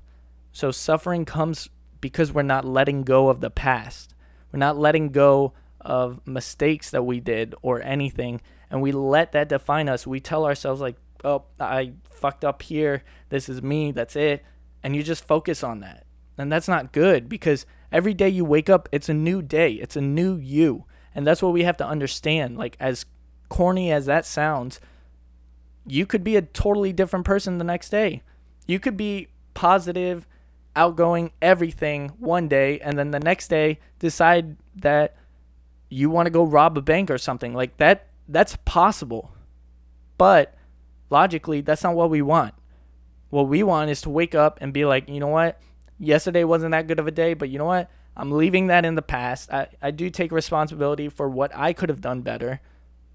So 0.51 0.71
suffering 0.71 1.25
comes 1.25 1.69
because 2.01 2.31
we're 2.31 2.41
not 2.41 2.65
letting 2.65 3.03
go 3.03 3.29
of 3.29 3.41
the 3.41 3.49
past. 3.49 4.13
We're 4.51 4.59
not 4.59 4.77
letting 4.77 5.09
go 5.09 5.53
of 5.81 6.25
mistakes 6.25 6.89
that 6.91 7.03
we 7.03 7.19
did 7.19 7.53
or 7.61 7.81
anything 7.81 8.41
and 8.69 8.81
we 8.81 8.91
let 8.91 9.31
that 9.31 9.49
define 9.49 9.89
us. 9.89 10.05
We 10.05 10.19
tell 10.19 10.45
ourselves 10.45 10.81
like, 10.81 10.97
"Oh, 11.23 11.45
I 11.59 11.93
fucked 12.09 12.43
up 12.43 12.61
here. 12.61 13.03
This 13.29 13.49
is 13.49 13.61
me. 13.61 13.91
That's 13.91 14.15
it." 14.15 14.43
And 14.83 14.95
you 14.95 15.03
just 15.03 15.25
focus 15.25 15.63
on 15.63 15.79
that. 15.81 16.05
And 16.38 16.52
that's 16.52 16.67
not 16.67 16.91
good 16.91 17.28
because 17.28 17.65
every 17.91 18.13
day 18.13 18.30
you 18.30 18.45
wake 18.45 18.69
up, 18.69 18.88
it's 18.91 19.10
a 19.10 19.13
new 19.13 19.41
day. 19.41 19.73
It's 19.73 19.95
a 19.95 20.02
new 20.02 20.36
you. 20.36 20.86
And 21.15 21.26
that's 21.26 21.41
what 21.41 21.54
we 21.54 21.63
have 21.63 21.78
to 21.78 21.88
understand. 21.88 22.58
Like 22.58 22.78
as 22.80 23.06
corny 23.50 23.91
as 23.91 24.06
that 24.06 24.26
sounds, 24.26 24.80
you 25.86 26.06
could 26.06 26.23
be 26.23 26.36
a 26.36 26.41
totally 26.41 26.93
different 26.93 27.26
person 27.26 27.58
the 27.58 27.63
next 27.63 27.89
day. 27.89 28.21
You 28.67 28.80
could 28.80 28.97
be 28.97 29.30
positive, 29.54 30.28
outgoing, 30.76 31.32
everything 31.41 32.10
one 32.19 32.47
day 32.47 32.80
and 32.82 33.00
then 33.00 33.12
the 33.12 33.19
next 33.19 33.47
day 33.47 33.80
decide 33.97 34.58
that 34.76 35.15
you 35.89 36.10
want 36.10 36.28
to 36.28 36.32
go 36.32 36.43
rob 36.43 36.78
a 36.78 36.82
bank 36.82 37.10
or 37.10 37.17
something. 37.17 37.54
Like 37.54 37.78
that 37.78 38.08
that's 38.28 38.58
possible. 38.65 39.32
But 40.17 40.54
logically, 41.10 41.62
that's 41.62 41.84
not 41.84 41.95
what 41.95 42.10
we 42.10 42.21
want. 42.21 42.54
What 43.30 43.47
we 43.47 43.63
want 43.63 43.89
is 43.89 44.02
to 44.02 44.10
wake 44.10 44.36
up 44.36 44.58
and 44.62 44.73
be 44.73 44.86
like, 44.86 45.10
you 45.10 45.19
know 45.19 45.28
what? 45.28 45.60
Yesterday 45.99 46.43
wasn't 46.43 46.71
that 46.71 46.88
good 46.88 46.99
of 46.99 47.07
a 47.07 47.12
day, 47.12 47.33
but 47.33 47.49
you 47.49 47.57
know 47.57 47.65
what? 47.65 47.89
I'm 48.15 48.31
leaving 48.31 48.67
that 48.67 48.86
in 48.86 48.95
the 48.95 49.01
past. 49.01 49.51
I, 49.51 49.67
I 49.81 49.91
do 49.91 50.10
take 50.10 50.31
responsibility 50.31 51.10
for 51.10 51.29
what 51.29 51.51
I 51.55 51.73
could 51.73 51.89
have 51.89 52.01
done 52.01 52.21
better. 52.21 52.62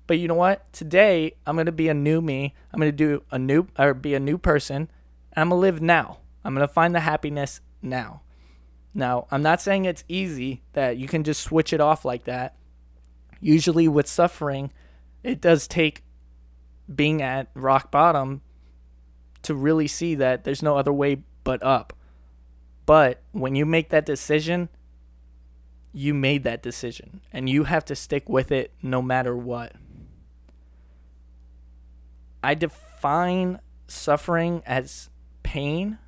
But 0.06 0.18
you 0.18 0.28
know 0.28 0.34
what? 0.34 0.72
Today 0.72 1.34
I'm 1.46 1.56
gonna 1.56 1.72
be 1.72 1.88
a 1.88 1.94
new 1.94 2.20
me. 2.20 2.54
I'm 2.72 2.78
gonna 2.78 2.92
do 2.92 3.22
a 3.30 3.38
new 3.38 3.66
or 3.78 3.94
be 3.94 4.14
a 4.14 4.20
new 4.20 4.38
person. 4.38 4.90
I'm 5.36 5.48
gonna 5.48 5.60
live 5.60 5.80
now. 5.80 6.18
I'm 6.44 6.54
gonna 6.54 6.68
find 6.68 6.94
the 6.94 7.00
happiness 7.00 7.60
now. 7.80 8.22
Now, 8.94 9.26
I'm 9.30 9.42
not 9.42 9.60
saying 9.60 9.84
it's 9.84 10.04
easy 10.08 10.62
that 10.74 10.98
you 10.98 11.08
can 11.08 11.24
just 11.24 11.42
switch 11.42 11.72
it 11.72 11.80
off 11.80 12.04
like 12.04 12.24
that. 12.24 12.56
Usually 13.40 13.88
with 13.88 14.06
suffering, 14.06 14.70
it 15.22 15.40
does 15.40 15.66
take 15.66 16.02
being 16.94 17.22
at 17.22 17.48
rock 17.54 17.90
bottom 17.90 18.42
to 19.42 19.54
really 19.54 19.88
see 19.88 20.14
that 20.16 20.44
there's 20.44 20.62
no 20.62 20.76
other 20.76 20.92
way 20.92 21.22
but 21.42 21.62
up. 21.62 21.92
But 22.86 23.22
when 23.32 23.54
you 23.54 23.64
make 23.64 23.90
that 23.90 24.06
decision, 24.06 24.68
you 25.92 26.14
made 26.14 26.42
that 26.44 26.62
decision 26.62 27.20
and 27.32 27.48
you 27.48 27.64
have 27.64 27.84
to 27.86 27.94
stick 27.94 28.28
with 28.28 28.50
it 28.50 28.72
no 28.82 29.02
matter 29.02 29.36
what. 29.36 29.72
I 32.42 32.54
define 32.54 33.60
suffering 33.86 34.62
as 34.66 35.10
pain 35.42 35.98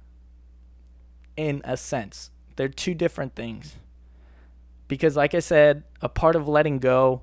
in 1.36 1.60
a 1.64 1.76
sense. 1.76 2.30
They're 2.56 2.68
two 2.68 2.94
different 2.94 3.34
things. 3.34 3.76
Because, 4.88 5.16
like 5.16 5.34
I 5.34 5.40
said, 5.40 5.84
a 6.00 6.08
part 6.08 6.36
of 6.36 6.46
letting 6.46 6.78
go 6.78 7.22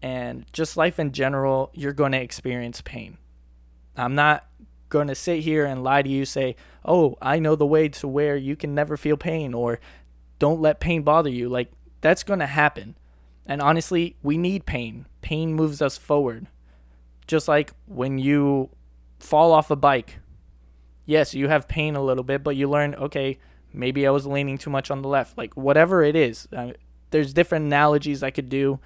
and 0.00 0.46
just 0.52 0.76
life 0.76 0.98
in 0.98 1.12
general, 1.12 1.70
you're 1.74 1.92
going 1.92 2.12
to 2.12 2.20
experience 2.20 2.80
pain. 2.80 3.18
I'm 3.96 4.14
not 4.14 4.46
going 4.88 5.08
to 5.08 5.14
sit 5.14 5.40
here 5.40 5.64
and 5.64 5.84
lie 5.84 6.02
to 6.02 6.08
you, 6.08 6.24
say, 6.24 6.56
oh, 6.84 7.16
I 7.20 7.38
know 7.38 7.56
the 7.56 7.66
way 7.66 7.88
to 7.88 8.08
where 8.08 8.36
you 8.36 8.56
can 8.56 8.74
never 8.74 8.96
feel 8.96 9.16
pain 9.16 9.54
or 9.54 9.80
don't 10.38 10.60
let 10.60 10.80
pain 10.80 11.02
bother 11.02 11.30
you. 11.30 11.48
Like, 11.48 11.70
that's 12.00 12.22
going 12.22 12.38
to 12.40 12.46
happen. 12.46 12.96
And 13.46 13.60
honestly, 13.60 14.16
we 14.22 14.36
need 14.38 14.66
pain. 14.66 15.06
Pain 15.20 15.54
moves 15.54 15.82
us 15.82 15.96
forward. 15.96 16.46
Just 17.26 17.48
like 17.48 17.72
when 17.86 18.18
you 18.18 18.70
fall 19.18 19.52
off 19.52 19.70
a 19.70 19.76
bike. 19.76 20.18
Yes, 21.04 21.34
you 21.34 21.48
have 21.48 21.68
pain 21.68 21.96
a 21.96 22.02
little 22.02 22.24
bit, 22.24 22.44
but 22.44 22.56
you 22.56 22.68
learn, 22.68 22.94
okay, 22.94 23.38
maybe 23.72 24.06
I 24.06 24.10
was 24.10 24.26
leaning 24.26 24.58
too 24.58 24.70
much 24.70 24.90
on 24.90 25.02
the 25.02 25.08
left. 25.08 25.36
Like, 25.36 25.54
whatever 25.56 26.02
it 26.02 26.14
is, 26.14 26.46
there's 27.10 27.32
different 27.32 27.66
analogies 27.66 28.22
I 28.22 28.30
could 28.30 28.48
do, 28.48 28.78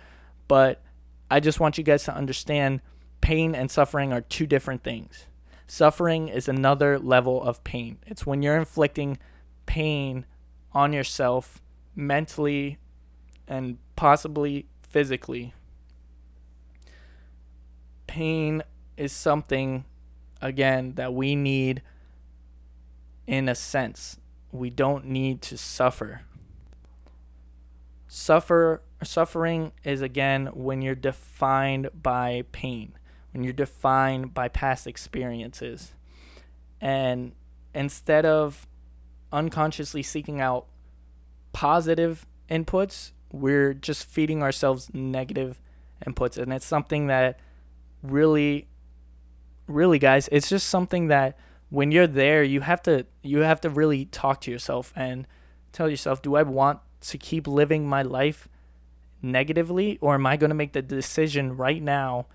but 0.48 0.82
I 1.30 1.40
just 1.40 1.60
want 1.60 1.78
you 1.78 1.84
guys 1.84 2.04
to 2.04 2.14
understand 2.14 2.80
pain 3.20 3.54
and 3.54 3.70
suffering 3.70 4.12
are 4.12 4.20
two 4.20 4.46
different 4.46 4.82
things. 4.82 5.26
Suffering 5.72 6.28
is 6.28 6.48
another 6.48 6.98
level 6.98 7.42
of 7.42 7.64
pain. 7.64 7.96
It's 8.06 8.26
when 8.26 8.42
you're 8.42 8.58
inflicting 8.58 9.16
pain 9.64 10.26
on 10.74 10.92
yourself 10.92 11.62
mentally 11.96 12.76
and 13.48 13.78
possibly 13.96 14.66
physically. 14.82 15.54
Pain 18.06 18.62
is 18.98 19.12
something, 19.12 19.86
again, 20.42 20.92
that 20.96 21.14
we 21.14 21.34
need 21.34 21.80
in 23.26 23.48
a 23.48 23.54
sense. 23.54 24.18
We 24.50 24.68
don't 24.68 25.06
need 25.06 25.40
to 25.40 25.56
suffer. 25.56 26.20
Suffer 28.06 28.82
suffering 29.02 29.72
is 29.84 30.02
again 30.02 30.48
when 30.52 30.82
you're 30.82 30.94
defined 30.94 31.88
by 31.94 32.44
pain 32.52 32.92
when 33.32 33.44
you're 33.44 33.52
defined 33.52 34.34
by 34.34 34.48
past 34.48 34.86
experiences. 34.86 35.92
And 36.80 37.32
instead 37.74 38.26
of 38.26 38.66
unconsciously 39.32 40.02
seeking 40.02 40.40
out 40.40 40.66
positive 41.52 42.26
inputs, 42.50 43.12
we're 43.32 43.72
just 43.72 44.06
feeding 44.06 44.42
ourselves 44.42 44.90
negative 44.92 45.60
inputs. 46.06 46.36
And 46.36 46.52
it's 46.52 46.66
something 46.66 47.06
that 47.06 47.40
really, 48.02 48.68
really, 49.66 49.98
guys, 49.98 50.28
it's 50.30 50.48
just 50.48 50.68
something 50.68 51.08
that 51.08 51.38
when 51.70 51.90
you're 51.90 52.06
there, 52.06 52.44
you 52.44 52.60
have 52.60 52.82
to 52.82 53.06
you 53.22 53.38
have 53.38 53.60
to 53.62 53.70
really 53.70 54.04
talk 54.06 54.42
to 54.42 54.50
yourself 54.50 54.92
and 54.94 55.26
tell 55.72 55.88
yourself, 55.88 56.20
do 56.20 56.34
I 56.34 56.42
want 56.42 56.80
to 57.00 57.18
keep 57.18 57.46
living 57.46 57.88
my 57.88 58.02
life 58.02 58.48
negatively 59.22 59.98
or 60.00 60.14
am 60.14 60.26
I 60.26 60.36
going 60.36 60.50
to 60.50 60.54
make 60.54 60.72
the 60.72 60.82
decision 60.82 61.56
right 61.56 61.82
now 61.82 62.26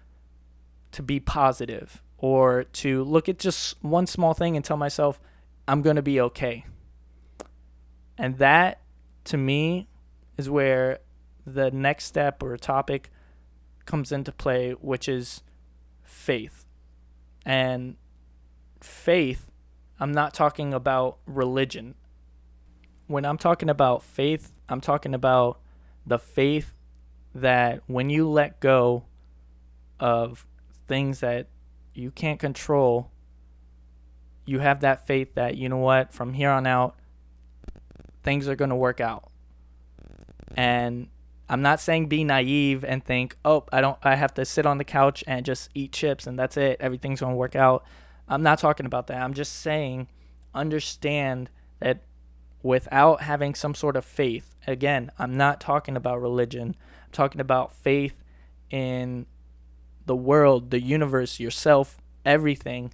to 0.98 1.04
be 1.04 1.20
positive 1.20 2.02
or 2.18 2.64
to 2.64 3.04
look 3.04 3.30
at 3.30 3.38
just 3.38 3.76
one 3.84 4.08
small 4.08 4.34
thing 4.34 4.56
and 4.56 4.66
tell 4.66 4.78
myself, 4.78 5.22
I'm 5.68 5.84
going 5.84 5.96
to 5.96 6.02
be 6.02 6.20
okay. 6.20 6.66
And 8.18 8.40
that, 8.40 8.82
to 9.26 9.38
me, 9.38 9.88
is 10.38 10.50
where 10.50 11.00
the 11.46 11.70
next 11.70 12.06
step 12.06 12.42
or 12.42 12.58
topic 12.58 13.12
comes 13.86 14.12
into 14.12 14.32
play, 14.32 14.72
which 14.72 15.08
is 15.08 15.44
faith. 16.02 16.66
And 17.46 17.96
faith, 18.82 19.52
I'm 20.00 20.12
not 20.12 20.34
talking 20.34 20.74
about 20.74 21.20
religion. 21.28 21.94
When 23.06 23.24
I'm 23.24 23.38
talking 23.38 23.70
about 23.70 24.02
faith, 24.02 24.52
I'm 24.68 24.82
talking 24.82 25.14
about 25.14 25.60
the 26.08 26.18
faith 26.18 26.74
that 27.36 27.84
when 27.86 28.10
you 28.10 28.28
let 28.28 28.60
go 28.60 29.04
of 30.00 30.48
things 30.88 31.20
that 31.20 31.48
you 31.94 32.12
can't 32.12 32.40
control, 32.40 33.12
you 34.46 34.60
have 34.60 34.82
that 34.82 35.06
faith 35.06 35.36
that, 35.36 35.58
you 35.58 35.70
know 35.70 35.78
what, 35.78 36.14
from 36.14 36.34
here 36.34 36.50
on 36.50 36.66
out, 36.66 36.96
things 38.24 38.48
are 38.48 38.56
going 38.56 38.70
to 38.70 38.76
work 38.76 39.00
out. 39.02 39.30
And 40.56 41.08
I'm 41.50 41.62
not 41.62 41.80
saying 41.80 42.08
be 42.08 42.24
naive 42.24 42.84
and 42.84 43.04
think, 43.04 43.38
oh, 43.46 43.66
I 43.72 43.82
don't, 43.82 43.98
I 44.04 44.16
have 44.16 44.34
to 44.36 44.46
sit 44.46 44.66
on 44.66 44.78
the 44.78 44.84
couch 44.84 45.24
and 45.28 45.46
just 45.46 45.70
eat 45.74 45.92
chips 45.92 46.28
and 46.28 46.38
that's 46.38 46.58
it. 46.58 46.78
Everything's 46.80 47.20
going 47.20 47.34
to 47.34 47.38
work 47.38 47.56
out. 47.56 47.86
I'm 48.28 48.44
not 48.44 48.60
talking 48.60 48.86
about 48.86 49.08
that. 49.08 49.22
I'm 49.22 49.34
just 49.34 49.54
saying, 49.54 50.08
understand 50.54 51.50
that 51.80 52.02
without 52.62 53.22
having 53.22 53.56
some 53.56 53.74
sort 53.74 53.96
of 53.96 54.04
faith, 54.04 54.56
again, 54.66 55.12
I'm 55.18 55.36
not 55.36 55.62
talking 55.62 55.96
about 55.96 56.22
religion. 56.22 56.76
I'm 57.06 57.12
talking 57.12 57.40
about 57.40 57.72
faith 57.72 58.24
in 58.70 59.26
the 60.08 60.16
world, 60.16 60.72
the 60.72 60.82
universe, 60.82 61.40
yourself, 61.40 61.98
everything, 62.26 62.94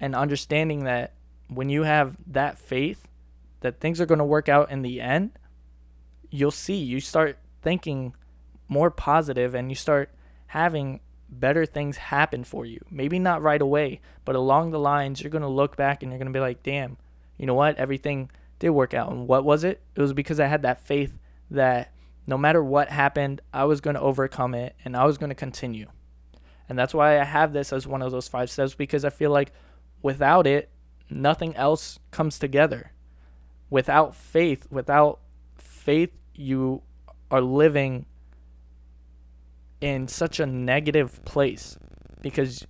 and 0.00 0.14
understanding 0.14 0.84
that 0.84 1.12
when 1.48 1.68
you 1.68 1.82
have 1.82 2.16
that 2.26 2.58
faith 2.58 3.06
that 3.60 3.80
things 3.80 4.00
are 4.00 4.06
going 4.06 4.18
to 4.18 4.24
work 4.24 4.48
out 4.48 4.70
in 4.70 4.82
the 4.82 5.00
end, 5.00 5.32
you'll 6.30 6.50
see 6.50 6.76
you 6.76 7.00
start 7.00 7.38
thinking 7.62 8.14
more 8.68 8.90
positive 8.90 9.54
and 9.54 9.70
you 9.70 9.74
start 9.76 10.10
having 10.48 11.00
better 11.28 11.66
things 11.66 11.96
happen 11.96 12.44
for 12.44 12.64
you. 12.64 12.80
Maybe 12.90 13.18
not 13.18 13.42
right 13.42 13.60
away, 13.60 14.00
but 14.24 14.36
along 14.36 14.70
the 14.70 14.78
lines, 14.78 15.20
you're 15.20 15.30
going 15.30 15.42
to 15.42 15.48
look 15.48 15.76
back 15.76 16.02
and 16.02 16.12
you're 16.12 16.18
going 16.18 16.32
to 16.32 16.36
be 16.36 16.40
like, 16.40 16.62
damn, 16.62 16.96
you 17.36 17.46
know 17.46 17.54
what? 17.54 17.76
Everything 17.76 18.30
did 18.58 18.70
work 18.70 18.94
out. 18.94 19.10
And 19.10 19.26
what 19.26 19.44
was 19.44 19.64
it? 19.64 19.80
It 19.94 20.00
was 20.00 20.12
because 20.12 20.40
I 20.40 20.46
had 20.46 20.62
that 20.62 20.80
faith 20.80 21.18
that 21.50 21.92
no 22.26 22.36
matter 22.38 22.62
what 22.62 22.88
happened, 22.88 23.40
I 23.52 23.64
was 23.64 23.80
going 23.80 23.94
to 23.94 24.00
overcome 24.00 24.54
it 24.54 24.74
and 24.84 24.96
I 24.96 25.04
was 25.04 25.18
going 25.18 25.30
to 25.30 25.34
continue. 25.34 25.86
And 26.68 26.78
that's 26.78 26.94
why 26.94 27.20
I 27.20 27.24
have 27.24 27.52
this 27.52 27.72
as 27.72 27.86
one 27.86 28.02
of 28.02 28.12
those 28.12 28.28
five 28.28 28.50
steps 28.50 28.74
because 28.74 29.04
I 29.04 29.10
feel 29.10 29.30
like 29.30 29.52
without 30.02 30.46
it, 30.46 30.70
nothing 31.08 31.54
else 31.56 31.98
comes 32.10 32.38
together. 32.38 32.92
Without 33.70 34.14
faith, 34.14 34.66
without 34.70 35.20
faith, 35.56 36.10
you 36.34 36.82
are 37.30 37.40
living 37.40 38.06
in 39.80 40.08
such 40.08 40.40
a 40.40 40.46
negative 40.46 41.24
place 41.24 41.76
because 42.22 42.66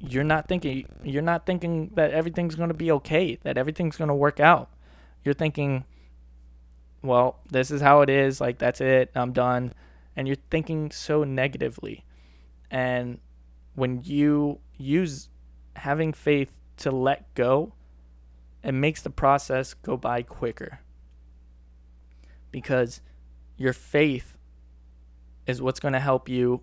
you're 0.00 0.24
not 0.24 0.48
thinking 0.48 0.86
you're 1.02 1.22
not 1.22 1.44
thinking 1.44 1.90
that 1.94 2.12
everything's 2.12 2.54
going 2.54 2.68
to 2.68 2.74
be 2.74 2.90
okay, 2.90 3.38
that 3.42 3.58
everything's 3.58 3.96
going 3.96 4.08
to 4.08 4.14
work 4.14 4.40
out. 4.40 4.70
You're 5.24 5.34
thinking 5.34 5.84
well, 7.02 7.38
this 7.50 7.70
is 7.70 7.80
how 7.80 8.00
it 8.00 8.10
is, 8.10 8.40
like 8.40 8.58
that's 8.58 8.80
it, 8.80 9.10
I'm 9.14 9.32
done. 9.32 9.72
And 10.16 10.26
you're 10.26 10.36
thinking 10.50 10.90
so 10.90 11.22
negatively. 11.24 12.04
And 12.70 13.20
when 13.78 14.02
you 14.02 14.58
use 14.76 15.28
having 15.76 16.12
faith 16.12 16.58
to 16.76 16.90
let 16.90 17.32
go, 17.34 17.72
it 18.64 18.72
makes 18.72 19.02
the 19.02 19.10
process 19.10 19.72
go 19.72 19.96
by 19.96 20.20
quicker. 20.22 20.80
Because 22.50 23.00
your 23.56 23.72
faith 23.72 24.36
is 25.46 25.62
what's 25.62 25.78
going 25.78 25.94
to 25.94 26.00
help 26.00 26.28
you 26.28 26.62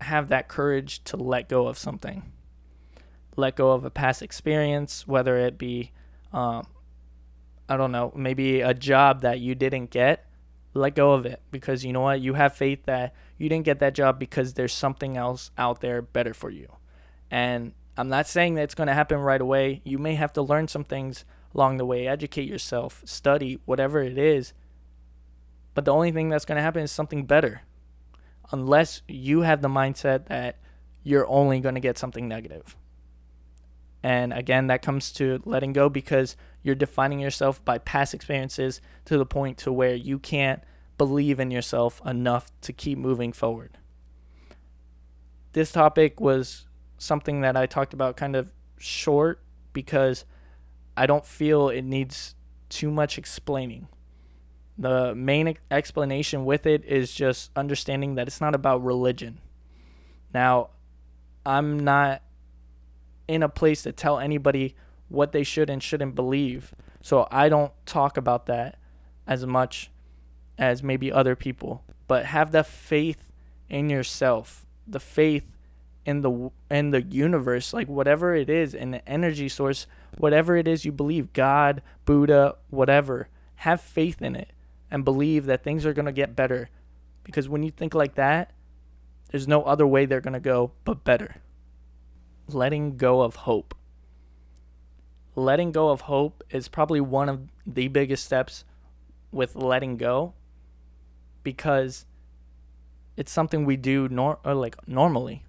have 0.00 0.28
that 0.28 0.48
courage 0.48 1.04
to 1.04 1.18
let 1.18 1.50
go 1.50 1.66
of 1.66 1.76
something. 1.76 2.32
Let 3.36 3.54
go 3.54 3.72
of 3.72 3.84
a 3.84 3.90
past 3.90 4.22
experience, 4.22 5.06
whether 5.06 5.36
it 5.36 5.58
be, 5.58 5.92
um, 6.32 6.66
I 7.68 7.76
don't 7.76 7.92
know, 7.92 8.10
maybe 8.16 8.62
a 8.62 8.72
job 8.72 9.20
that 9.20 9.40
you 9.40 9.54
didn't 9.54 9.90
get 9.90 10.24
let 10.78 10.94
go 10.94 11.12
of 11.12 11.26
it 11.26 11.42
because 11.50 11.84
you 11.84 11.92
know 11.92 12.00
what? 12.00 12.20
You 12.20 12.34
have 12.34 12.54
faith 12.54 12.84
that 12.86 13.14
you 13.36 13.48
didn't 13.48 13.64
get 13.64 13.78
that 13.80 13.94
job 13.94 14.18
because 14.18 14.54
there's 14.54 14.72
something 14.72 15.16
else 15.16 15.50
out 15.58 15.80
there 15.80 16.02
better 16.02 16.34
for 16.34 16.50
you. 16.50 16.68
And 17.30 17.72
I'm 17.96 18.08
not 18.08 18.26
saying 18.26 18.54
that 18.54 18.62
it's 18.62 18.74
going 18.74 18.88
to 18.88 18.94
happen 18.94 19.18
right 19.18 19.40
away. 19.40 19.82
You 19.84 19.98
may 19.98 20.14
have 20.14 20.32
to 20.34 20.42
learn 20.42 20.68
some 20.68 20.84
things 20.84 21.24
along 21.54 21.78
the 21.78 21.86
way, 21.86 22.06
educate 22.06 22.48
yourself, 22.48 23.02
study, 23.04 23.58
whatever 23.64 24.00
it 24.00 24.18
is. 24.18 24.52
But 25.74 25.84
the 25.84 25.92
only 25.92 26.12
thing 26.12 26.28
that's 26.28 26.44
going 26.44 26.56
to 26.56 26.62
happen 26.62 26.82
is 26.82 26.92
something 26.92 27.26
better. 27.26 27.62
Unless 28.50 29.02
you 29.08 29.42
have 29.42 29.62
the 29.62 29.68
mindset 29.68 30.26
that 30.26 30.58
you're 31.02 31.28
only 31.28 31.60
going 31.60 31.74
to 31.74 31.80
get 31.80 31.98
something 31.98 32.28
negative. 32.28 32.76
And 34.02 34.32
again, 34.32 34.68
that 34.68 34.82
comes 34.82 35.12
to 35.14 35.42
letting 35.44 35.72
go 35.72 35.88
because 35.88 36.36
you're 36.62 36.74
defining 36.74 37.18
yourself 37.18 37.64
by 37.64 37.78
past 37.78 38.14
experiences 38.14 38.80
to 39.06 39.18
the 39.18 39.26
point 39.26 39.58
to 39.58 39.72
where 39.72 39.94
you 39.94 40.18
can't 40.18 40.62
believe 40.98 41.40
in 41.40 41.50
yourself 41.50 42.02
enough 42.04 42.50
to 42.62 42.72
keep 42.72 42.98
moving 42.98 43.32
forward. 43.32 43.78
This 45.52 45.72
topic 45.72 46.20
was 46.20 46.66
something 46.98 47.40
that 47.40 47.56
I 47.56 47.66
talked 47.66 47.94
about 47.94 48.16
kind 48.16 48.36
of 48.36 48.52
short 48.76 49.40
because 49.72 50.24
I 50.96 51.06
don't 51.06 51.24
feel 51.24 51.68
it 51.68 51.82
needs 51.82 52.34
too 52.68 52.90
much 52.90 53.16
explaining. 53.16 53.88
The 54.76 55.14
main 55.14 55.56
explanation 55.70 56.44
with 56.44 56.66
it 56.66 56.84
is 56.84 57.12
just 57.12 57.50
understanding 57.56 58.16
that 58.16 58.26
it's 58.26 58.40
not 58.40 58.54
about 58.54 58.84
religion. 58.84 59.40
Now, 60.34 60.70
I'm 61.46 61.78
not 61.78 62.22
in 63.26 63.42
a 63.42 63.48
place 63.48 63.82
to 63.82 63.92
tell 63.92 64.18
anybody 64.18 64.74
what 65.08 65.32
they 65.32 65.42
should 65.42 65.70
and 65.70 65.82
shouldn't 65.82 66.14
believe. 66.14 66.74
So 67.00 67.26
I 67.30 67.48
don't 67.48 67.72
talk 67.86 68.16
about 68.16 68.46
that 68.46 68.78
as 69.26 69.46
much 69.46 69.90
as 70.58 70.82
maybe 70.82 71.10
other 71.12 71.36
people, 71.36 71.84
but 72.08 72.26
have 72.26 72.50
the 72.50 72.64
faith 72.64 73.30
in 73.68 73.88
yourself, 73.88 74.66
the 74.86 75.00
faith 75.00 75.44
in 76.04 76.22
the 76.22 76.50
in 76.70 76.90
the 76.90 77.02
universe, 77.02 77.72
like 77.72 77.88
whatever 77.88 78.34
it 78.34 78.50
is, 78.50 78.74
in 78.74 78.90
the 78.90 79.08
energy 79.08 79.48
source, 79.48 79.86
whatever 80.16 80.56
it 80.56 80.66
is 80.66 80.84
you 80.84 80.92
believe, 80.92 81.32
God, 81.32 81.82
Buddha, 82.04 82.56
whatever. 82.70 83.28
Have 83.56 83.80
faith 83.80 84.22
in 84.22 84.34
it 84.34 84.50
and 84.90 85.04
believe 85.04 85.46
that 85.46 85.62
things 85.62 85.84
are 85.84 85.92
going 85.92 86.06
to 86.06 86.12
get 86.12 86.36
better. 86.36 86.70
Because 87.24 87.48
when 87.48 87.62
you 87.62 87.70
think 87.70 87.94
like 87.94 88.14
that, 88.14 88.52
there's 89.30 89.46
no 89.46 89.62
other 89.64 89.86
way 89.86 90.06
they're 90.06 90.20
going 90.20 90.32
to 90.32 90.40
go 90.40 90.72
but 90.84 91.04
better. 91.04 91.36
Letting 92.46 92.96
go 92.96 93.20
of 93.20 93.36
hope. 93.36 93.74
Letting 95.34 95.72
go 95.72 95.90
of 95.90 96.02
hope 96.02 96.42
is 96.50 96.68
probably 96.68 97.00
one 97.00 97.28
of 97.28 97.48
the 97.66 97.88
biggest 97.88 98.24
steps 98.24 98.64
with 99.30 99.54
letting 99.54 99.98
go 99.98 100.32
because 101.42 102.06
it's 103.16 103.32
something 103.32 103.64
we 103.64 103.76
do 103.76 104.08
nor- 104.08 104.38
or 104.44 104.54
like 104.54 104.76
normally. 104.88 105.44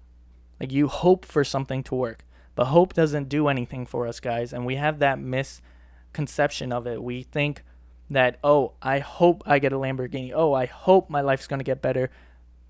Like 0.58 0.72
you 0.72 0.88
hope 0.88 1.24
for 1.24 1.44
something 1.44 1.82
to 1.84 1.94
work, 1.94 2.24
but 2.54 2.66
hope 2.66 2.94
doesn't 2.94 3.28
do 3.28 3.48
anything 3.48 3.86
for 3.86 4.06
us 4.06 4.20
guys 4.20 4.52
and 4.52 4.66
we 4.66 4.76
have 4.76 4.98
that 4.98 5.18
misconception 5.18 6.72
of 6.72 6.86
it. 6.86 7.02
We 7.02 7.22
think 7.22 7.62
that 8.10 8.38
oh, 8.42 8.72
I 8.82 8.98
hope 8.98 9.42
I 9.46 9.58
get 9.58 9.72
a 9.72 9.76
Lamborghini. 9.76 10.32
Oh, 10.34 10.52
I 10.52 10.66
hope 10.66 11.08
my 11.08 11.20
life's 11.20 11.46
going 11.46 11.60
to 11.60 11.64
get 11.64 11.80
better. 11.80 12.10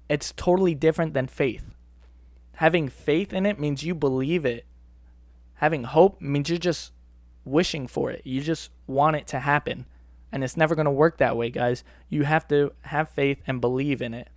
It's 0.09 0.33
totally 0.33 0.75
different 0.75 1.15
than 1.15 1.27
faith. 1.27 1.75
Having 2.57 2.91
faith 2.91 3.33
in 3.33 3.47
it 3.47 3.59
means 3.59 3.83
you 3.83 3.95
believe 3.95 4.45
it. 4.45 4.67
Having 5.55 5.85
hope 5.85 6.21
means 6.21 6.51
you're 6.51 6.59
just 6.59 6.93
wishing 7.45 7.87
for 7.87 8.11
it. 8.11 8.23
You 8.25 8.43
just 8.43 8.71
want 8.87 9.17
it 9.17 9.27
to 9.29 9.41
happen. 9.41 9.87
And 10.33 10.45
it's 10.45 10.57
never 10.57 10.75
going 10.75 10.87
to 10.87 10.91
work 10.91 11.19
that 11.19 11.37
way, 11.37 11.51
guys. 11.51 11.83
You 12.09 12.23
have 12.25 12.47
to 12.49 12.73
have 12.83 13.09
faith 13.09 13.39
and 13.47 13.61
believe 13.61 14.01
in 14.01 14.15
it. 14.15 14.29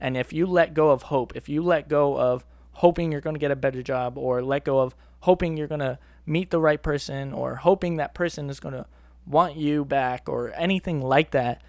And 0.00 0.16
if 0.16 0.32
you 0.32 0.46
let 0.46 0.74
go 0.74 0.90
of 0.90 1.02
hope, 1.02 1.34
if 1.36 1.48
you 1.48 1.62
let 1.62 1.88
go 1.88 2.18
of 2.18 2.44
hoping 2.72 3.10
you're 3.10 3.20
going 3.20 3.34
to 3.34 3.40
get 3.40 3.50
a 3.50 3.56
better 3.56 3.82
job 3.82 4.16
or 4.16 4.42
let 4.42 4.64
go 4.64 4.80
of 4.80 4.94
hoping 5.20 5.56
you're 5.56 5.66
going 5.66 5.80
to 5.80 5.98
meet 6.26 6.50
the 6.50 6.60
right 6.60 6.82
person 6.82 7.32
or 7.32 7.56
hoping 7.56 7.96
that 7.96 8.14
person 8.14 8.50
is 8.50 8.60
going 8.60 8.74
to 8.74 8.86
want 9.26 9.56
you 9.56 9.84
back 9.84 10.28
or 10.28 10.52
anything 10.56 11.00
like 11.00 11.32
that, 11.32 11.62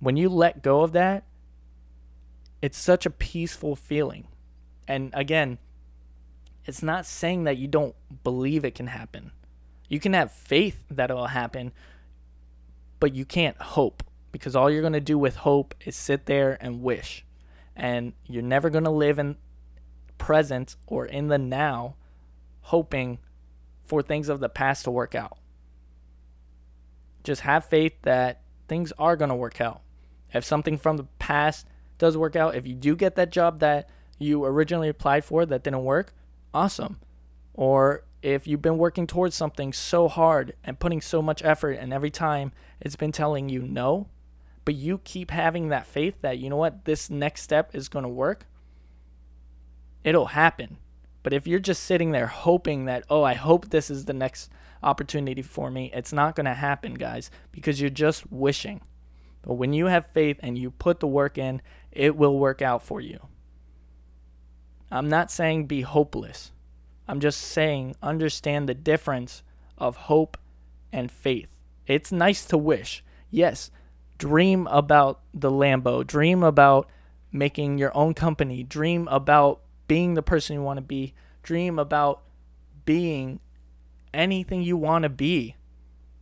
when 0.00 0.16
you 0.16 0.28
let 0.28 0.62
go 0.62 0.82
of 0.82 0.92
that, 0.92 1.24
it's 2.62 2.78
such 2.78 3.04
a 3.04 3.10
peaceful 3.10 3.76
feeling. 3.76 4.28
And 4.86 5.10
again, 5.14 5.58
it's 6.64 6.82
not 6.82 7.06
saying 7.06 7.44
that 7.44 7.58
you 7.58 7.68
don't 7.68 7.94
believe 8.22 8.64
it 8.64 8.74
can 8.74 8.86
happen. 8.86 9.32
You 9.88 10.00
can 10.00 10.14
have 10.14 10.32
faith 10.32 10.84
that 10.90 11.10
it'll 11.10 11.26
happen, 11.26 11.72
but 13.00 13.14
you 13.14 13.24
can't 13.24 13.60
hope 13.60 14.02
because 14.32 14.56
all 14.56 14.70
you're 14.70 14.80
going 14.80 14.92
to 14.92 15.00
do 15.00 15.18
with 15.18 15.36
hope 15.36 15.74
is 15.84 15.94
sit 15.94 16.26
there 16.26 16.58
and 16.60 16.82
wish. 16.82 17.24
And 17.76 18.12
you're 18.26 18.42
never 18.42 18.70
going 18.70 18.84
to 18.84 18.90
live 18.90 19.18
in 19.18 19.36
present 20.18 20.76
or 20.86 21.06
in 21.06 21.28
the 21.28 21.38
now 21.38 21.96
hoping 22.62 23.18
for 23.84 24.02
things 24.02 24.28
of 24.28 24.40
the 24.40 24.48
past 24.48 24.84
to 24.84 24.90
work 24.90 25.14
out. 25.14 25.38
Just 27.22 27.42
have 27.42 27.64
faith 27.66 27.94
that 28.02 28.42
things 28.68 28.92
are 28.98 29.16
going 29.16 29.28
to 29.28 29.34
work 29.34 29.60
out. 29.60 29.82
If 30.32 30.44
something 30.44 30.78
from 30.78 30.96
the 30.96 31.06
past 31.18 31.66
does 31.98 32.16
work 32.16 32.36
out, 32.36 32.54
if 32.54 32.66
you 32.66 32.74
do 32.74 32.96
get 32.96 33.14
that 33.16 33.30
job 33.30 33.60
that 33.60 33.88
you 34.18 34.44
originally 34.44 34.88
applied 34.88 35.24
for 35.24 35.46
that 35.46 35.62
didn't 35.62 35.84
work, 35.84 36.12
awesome. 36.52 36.98
Or 37.52 38.04
if 38.24 38.46
you've 38.46 38.62
been 38.62 38.78
working 38.78 39.06
towards 39.06 39.36
something 39.36 39.70
so 39.72 40.08
hard 40.08 40.54
and 40.64 40.80
putting 40.80 41.02
so 41.02 41.20
much 41.20 41.44
effort, 41.44 41.72
and 41.72 41.92
every 41.92 42.10
time 42.10 42.52
it's 42.80 42.96
been 42.96 43.12
telling 43.12 43.50
you 43.50 43.60
no, 43.60 44.08
but 44.64 44.74
you 44.74 44.98
keep 45.04 45.30
having 45.30 45.68
that 45.68 45.86
faith 45.86 46.14
that, 46.22 46.38
you 46.38 46.48
know 46.48 46.56
what, 46.56 46.86
this 46.86 47.10
next 47.10 47.42
step 47.42 47.74
is 47.74 47.90
going 47.90 48.02
to 48.02 48.08
work, 48.08 48.46
it'll 50.04 50.28
happen. 50.28 50.78
But 51.22 51.34
if 51.34 51.46
you're 51.46 51.60
just 51.60 51.82
sitting 51.82 52.12
there 52.12 52.26
hoping 52.26 52.86
that, 52.86 53.04
oh, 53.10 53.22
I 53.22 53.34
hope 53.34 53.68
this 53.68 53.90
is 53.90 54.06
the 54.06 54.14
next 54.14 54.50
opportunity 54.82 55.42
for 55.42 55.70
me. 55.70 55.90
It's 55.92 56.12
not 56.12 56.34
going 56.34 56.46
to 56.46 56.54
happen, 56.54 56.94
guys, 56.94 57.30
because 57.52 57.78
you're 57.78 57.90
just 57.90 58.32
wishing. 58.32 58.80
But 59.42 59.54
when 59.54 59.74
you 59.74 59.86
have 59.86 60.06
faith 60.06 60.38
and 60.40 60.56
you 60.56 60.70
put 60.70 61.00
the 61.00 61.06
work 61.06 61.36
in, 61.36 61.60
it 61.92 62.16
will 62.16 62.38
work 62.38 62.62
out 62.62 62.82
for 62.82 63.02
you. 63.02 63.20
I'm 64.90 65.10
not 65.10 65.30
saying 65.30 65.66
be 65.66 65.82
hopeless. 65.82 66.52
I'm 67.06 67.20
just 67.20 67.40
saying 67.40 67.96
understand 68.02 68.68
the 68.68 68.74
difference 68.74 69.42
of 69.76 69.96
hope 69.96 70.38
and 70.92 71.10
faith. 71.10 71.48
It's 71.86 72.12
nice 72.12 72.46
to 72.46 72.58
wish. 72.58 73.04
Yes, 73.30 73.70
dream 74.18 74.66
about 74.68 75.20
the 75.32 75.50
Lambo, 75.50 76.06
dream 76.06 76.42
about 76.42 76.88
making 77.32 77.78
your 77.78 77.94
own 77.96 78.14
company, 78.14 78.62
dream 78.62 79.08
about 79.08 79.60
being 79.88 80.14
the 80.14 80.22
person 80.22 80.54
you 80.54 80.62
want 80.62 80.78
to 80.78 80.82
be, 80.82 81.12
dream 81.42 81.78
about 81.78 82.22
being 82.84 83.40
anything 84.14 84.62
you 84.62 84.76
want 84.76 85.02
to 85.02 85.08
be. 85.08 85.56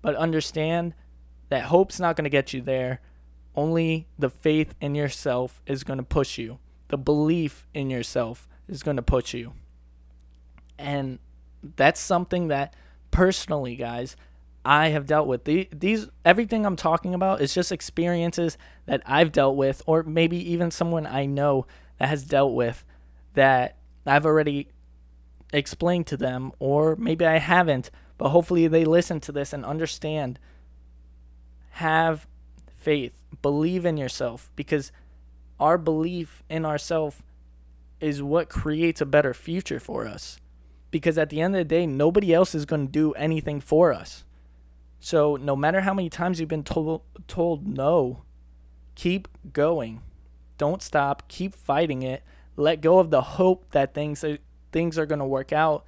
But 0.01 0.17
understand 0.17 0.95
that 1.49 1.65
hope's 1.65 2.01
not 2.01 2.17
going 2.17 2.25
to 2.25 2.31
get 2.31 2.53
you 2.53 2.61
there. 2.61 3.01
Only 3.55 4.09
the 4.19 4.31
faith 4.31 4.75
in 4.81 4.95
yourself 4.95 5.61
is 5.67 5.85
going 5.85 5.99
to 5.99 6.03
push 6.03 6.39
you. 6.39 6.59
The 6.89 6.97
belief 6.97 7.67
in 7.75 7.91
yourself 7.91 8.49
is 8.67 8.83
going 8.83 8.97
to 8.97 9.03
push 9.03 9.35
you. 9.35 9.53
And 10.79 11.19
that's 11.77 12.01
something 12.01 12.49
that 12.49 12.75
personally, 13.11 13.77
guys, 13.77 14.17
I 14.65 14.89
have 14.89 15.07
dealt 15.07 15.27
with. 15.27 15.45
These 15.45 16.09
everything 16.25 16.65
I'm 16.65 16.77
talking 16.77 17.15
about 17.15 17.41
is 17.41 17.55
just 17.55 17.73
experiences 17.73 18.57
that 18.87 19.03
I've 19.07 19.33
dealt 19.33 19.57
with 19.57 19.83
or 19.87 20.03
maybe 20.03 20.37
even 20.53 20.71
someone 20.71 21.07
I 21.07 21.27
know 21.27 21.67
that 21.99 22.09
has 22.09 22.25
dealt 22.25 22.55
with 22.55 22.85
that 23.35 23.77
I've 24.07 24.27
already 24.27 24.69
explained 25.53 26.07
to 26.09 26.17
them, 26.17 26.53
or 26.59 26.97
maybe 26.97 27.27
I 27.27 27.39
haven't, 27.39 27.91
but 28.19 28.31
hopefully 28.31 28.67
they 28.69 28.85
listen 28.85 29.21
to 29.21 29.33
this 29.33 29.53
and 29.53 29.65
understand. 29.65 30.39
Have 31.77 32.27
faith, 32.77 33.13
believe 33.43 33.85
in 33.85 33.97
yourself, 33.97 34.51
because 34.57 34.93
our 35.61 35.79
belief 35.79 36.43
in 36.49 36.65
ourselves 36.65 37.23
is 38.01 38.23
what 38.23 38.49
creates 38.49 39.01
a 39.01 39.07
better 39.07 39.35
future 39.35 39.79
for 39.79 40.07
us. 40.07 40.39
Because 40.93 41.19
at 41.19 41.31
the 41.31 41.41
end 41.41 41.57
of 41.57 41.59
the 41.59 41.65
day, 41.65 41.87
nobody 41.87 42.33
else 42.33 42.55
is 42.55 42.65
going 42.65 42.87
to 42.87 42.93
do 42.93 43.13
anything 43.15 43.61
for 43.61 43.93
us. 43.93 44.23
So 45.01 45.35
no 45.35 45.57
matter 45.57 45.81
how 45.81 45.93
many 45.93 46.09
times 46.09 46.39
you've 46.39 46.49
been 46.49 46.63
told 46.63 47.03
told 47.27 47.67
no, 47.67 48.23
keep 48.95 49.27
going. 49.53 50.03
Don't 50.59 50.81
stop. 50.81 51.27
Keep 51.27 51.57
fighting 51.57 52.03
it. 52.03 52.23
Let 52.57 52.81
go 52.81 53.01
of 53.01 53.11
the 53.11 53.23
hope 53.23 53.73
that 53.73 53.95
things 53.95 54.23
are, 54.23 54.39
things 54.71 54.97
are 54.97 55.07
going 55.07 55.19
to 55.19 55.25
work 55.25 55.53
out 55.53 55.85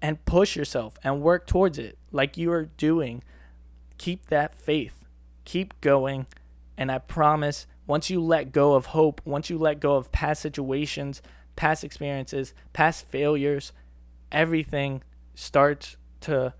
and 0.00 0.24
push 0.24 0.54
yourself 0.54 0.98
and 1.02 1.22
work 1.22 1.48
towards 1.48 1.78
it 1.78 1.98
like 2.12 2.36
you 2.36 2.52
are 2.52 2.66
doing. 2.66 3.24
Keep 3.98 4.26
that 4.26 4.54
faith. 4.54 5.04
Keep 5.44 5.80
going. 5.80 6.26
And 6.76 6.92
I 6.92 6.98
promise, 6.98 7.66
once 7.86 8.10
you 8.10 8.20
let 8.20 8.52
go 8.52 8.74
of 8.74 8.86
hope, 8.86 9.20
once 9.24 9.50
you 9.50 9.58
let 9.58 9.80
go 9.80 9.96
of 9.96 10.12
past 10.12 10.42
situations, 10.42 11.22
past 11.56 11.82
experiences, 11.82 12.54
past 12.72 13.06
failures, 13.06 13.72
everything 14.32 15.02
starts 15.34 15.96
to 16.20 16.54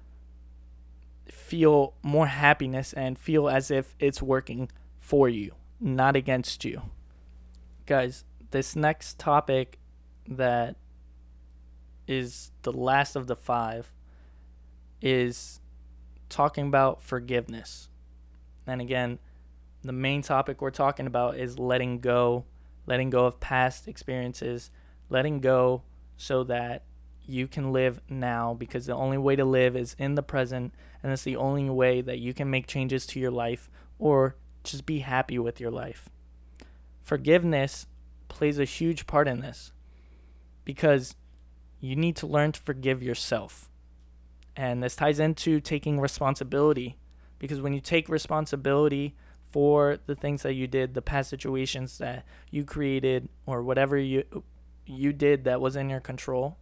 feel 1.28 1.94
more 2.02 2.26
happiness 2.26 2.92
and 2.92 3.18
feel 3.18 3.48
as 3.48 3.70
if 3.70 3.94
it's 3.98 4.22
working 4.22 4.70
for 5.00 5.28
you, 5.28 5.54
not 5.80 6.14
against 6.14 6.64
you. 6.64 6.82
Guys, 7.86 8.24
this 8.50 8.76
next 8.76 9.18
topic 9.18 9.78
that 10.28 10.76
is 12.06 12.52
the 12.62 12.72
last 12.72 13.16
of 13.16 13.26
the 13.26 13.36
five 13.36 13.92
is 15.00 15.60
talking 16.28 16.66
about 16.66 17.02
forgiveness. 17.02 17.88
And 18.66 18.80
again, 18.80 19.18
the 19.82 19.92
main 19.92 20.22
topic 20.22 20.60
we're 20.60 20.70
talking 20.70 21.06
about 21.06 21.36
is 21.36 21.58
letting 21.58 21.98
go, 21.98 22.44
letting 22.86 23.10
go 23.10 23.26
of 23.26 23.40
past 23.40 23.88
experiences, 23.88 24.70
letting 25.08 25.40
go 25.40 25.82
so 26.16 26.44
that 26.44 26.84
you 27.26 27.46
can 27.46 27.72
live 27.72 28.00
now 28.08 28.54
because 28.54 28.86
the 28.86 28.94
only 28.94 29.18
way 29.18 29.36
to 29.36 29.44
live 29.44 29.76
is 29.76 29.94
in 29.98 30.14
the 30.14 30.22
present 30.22 30.72
and 31.02 31.12
it's 31.12 31.22
the 31.22 31.36
only 31.36 31.68
way 31.70 32.00
that 32.00 32.18
you 32.18 32.34
can 32.34 32.50
make 32.50 32.66
changes 32.66 33.06
to 33.06 33.20
your 33.20 33.30
life 33.30 33.70
or 33.98 34.36
just 34.64 34.86
be 34.86 35.00
happy 35.00 35.38
with 35.38 35.60
your 35.60 35.70
life. 35.70 36.08
Forgiveness 37.02 37.86
plays 38.28 38.58
a 38.58 38.64
huge 38.64 39.06
part 39.06 39.28
in 39.28 39.40
this 39.40 39.72
because 40.64 41.14
you 41.80 41.96
need 41.96 42.16
to 42.16 42.26
learn 42.26 42.52
to 42.52 42.60
forgive 42.60 43.02
yourself. 43.02 43.68
And 44.56 44.82
this 44.82 44.96
ties 44.96 45.18
into 45.18 45.60
taking 45.60 45.98
responsibility 45.98 46.96
because 47.38 47.60
when 47.60 47.72
you 47.72 47.80
take 47.80 48.08
responsibility 48.08 49.16
for 49.48 49.98
the 50.06 50.14
things 50.14 50.42
that 50.42 50.54
you 50.54 50.66
did, 50.66 50.94
the 50.94 51.02
past 51.02 51.28
situations 51.28 51.98
that 51.98 52.24
you 52.50 52.64
created 52.64 53.28
or 53.46 53.62
whatever 53.62 53.98
you 53.98 54.24
you 54.84 55.12
did 55.12 55.44
that 55.44 55.60
was 55.60 55.76
in 55.76 55.88
your 55.88 56.00
control, 56.00 56.56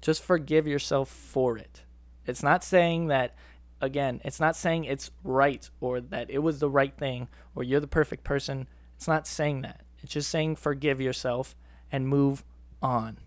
just 0.00 0.22
forgive 0.22 0.66
yourself 0.66 1.08
for 1.08 1.58
it. 1.58 1.82
It's 2.26 2.42
not 2.42 2.62
saying 2.62 3.08
that 3.08 3.34
again, 3.80 4.20
it's 4.24 4.40
not 4.40 4.56
saying 4.56 4.84
it's 4.84 5.10
right 5.24 5.68
or 5.80 6.00
that 6.00 6.30
it 6.30 6.38
was 6.38 6.58
the 6.58 6.70
right 6.70 6.96
thing 6.96 7.28
or 7.54 7.62
you're 7.62 7.80
the 7.80 7.86
perfect 7.86 8.24
person. 8.24 8.68
It's 8.96 9.08
not 9.08 9.26
saying 9.26 9.62
that. 9.62 9.82
It's 10.02 10.12
just 10.12 10.30
saying 10.30 10.56
forgive 10.56 11.00
yourself 11.00 11.56
and 11.90 12.08
move 12.08 12.44
on. 12.82 13.18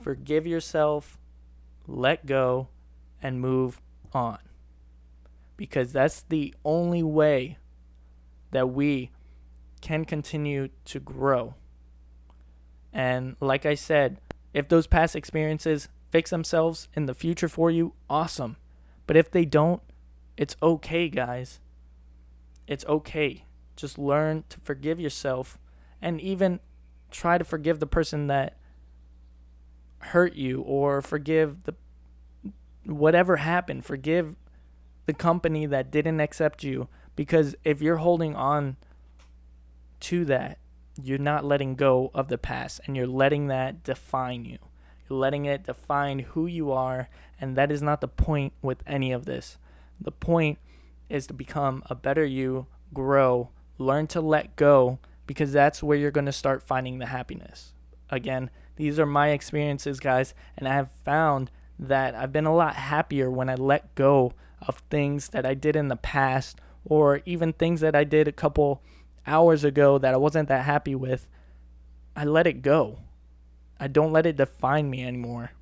Forgive 0.00 0.46
yourself, 0.46 1.18
let 1.86 2.26
go, 2.26 2.68
and 3.22 3.40
move 3.40 3.80
on. 4.12 4.38
Because 5.56 5.92
that's 5.92 6.22
the 6.22 6.54
only 6.64 7.02
way 7.02 7.58
that 8.52 8.68
we 8.70 9.10
can 9.80 10.04
continue 10.04 10.68
to 10.84 11.00
grow. 11.00 11.54
And 12.92 13.36
like 13.40 13.66
I 13.66 13.74
said, 13.74 14.18
if 14.52 14.68
those 14.68 14.86
past 14.86 15.14
experiences 15.14 15.88
fix 16.10 16.30
themselves 16.30 16.88
in 16.94 17.06
the 17.06 17.14
future 17.14 17.48
for 17.48 17.70
you, 17.70 17.92
awesome. 18.08 18.56
But 19.06 19.16
if 19.16 19.30
they 19.30 19.44
don't, 19.44 19.82
it's 20.36 20.56
okay, 20.62 21.08
guys. 21.08 21.60
It's 22.66 22.84
okay. 22.86 23.44
Just 23.76 23.98
learn 23.98 24.44
to 24.48 24.60
forgive 24.60 25.00
yourself 25.00 25.58
and 26.00 26.20
even 26.20 26.60
try 27.10 27.38
to 27.38 27.44
forgive 27.44 27.80
the 27.80 27.86
person 27.86 28.26
that 28.28 28.56
hurt 29.98 30.34
you 30.34 30.60
or 30.62 31.02
forgive 31.02 31.64
the 31.64 31.74
whatever 32.84 33.36
happened. 33.36 33.84
Forgive 33.84 34.36
the 35.06 35.14
company 35.14 35.66
that 35.66 35.90
didn't 35.90 36.20
accept 36.20 36.62
you 36.62 36.88
because 37.16 37.56
if 37.64 37.80
you're 37.80 37.96
holding 37.96 38.36
on 38.36 38.76
to 40.00 40.24
that, 40.26 40.58
you're 41.02 41.18
not 41.18 41.44
letting 41.44 41.74
go 41.74 42.10
of 42.14 42.28
the 42.28 42.38
past 42.38 42.80
and 42.86 42.96
you're 42.96 43.06
letting 43.06 43.46
that 43.48 43.82
define 43.84 44.44
you. 44.44 44.58
You're 45.08 45.18
letting 45.18 45.44
it 45.44 45.64
define 45.64 46.20
who 46.20 46.46
you 46.46 46.72
are, 46.72 47.08
and 47.40 47.56
that 47.56 47.70
is 47.70 47.82
not 47.82 48.00
the 48.00 48.08
point 48.08 48.52
with 48.60 48.82
any 48.86 49.12
of 49.12 49.24
this. 49.24 49.58
The 50.00 50.12
point 50.12 50.58
is 51.08 51.26
to 51.28 51.34
become 51.34 51.82
a 51.86 51.94
better 51.94 52.24
you, 52.24 52.66
grow, 52.92 53.50
learn 53.78 54.06
to 54.08 54.20
let 54.20 54.56
go, 54.56 54.98
because 55.26 55.52
that's 55.52 55.82
where 55.82 55.96
you're 55.96 56.10
going 56.10 56.26
to 56.26 56.32
start 56.32 56.62
finding 56.62 56.98
the 56.98 57.06
happiness. 57.06 57.72
Again, 58.10 58.50
these 58.76 58.98
are 58.98 59.06
my 59.06 59.28
experiences, 59.28 60.00
guys, 60.00 60.34
and 60.56 60.68
I 60.68 60.74
have 60.74 60.90
found 61.04 61.50
that 61.78 62.14
I've 62.14 62.32
been 62.32 62.46
a 62.46 62.54
lot 62.54 62.74
happier 62.74 63.30
when 63.30 63.48
I 63.48 63.54
let 63.54 63.94
go 63.94 64.32
of 64.66 64.82
things 64.90 65.28
that 65.28 65.46
I 65.46 65.54
did 65.54 65.76
in 65.76 65.88
the 65.88 65.96
past 65.96 66.58
or 66.84 67.20
even 67.24 67.52
things 67.52 67.80
that 67.80 67.94
I 67.94 68.04
did 68.04 68.26
a 68.26 68.32
couple 68.32 68.82
hours 69.26 69.64
ago 69.64 69.98
that 69.98 70.14
I 70.14 70.16
wasn't 70.16 70.48
that 70.48 70.64
happy 70.64 70.94
with, 70.94 71.28
I 72.16 72.24
let 72.24 72.46
it 72.46 72.62
go. 72.62 73.00
I 73.78 73.86
don't 73.86 74.12
let 74.12 74.26
it 74.26 74.36
define 74.36 74.90
me 74.90 75.04
anymore. 75.04 75.52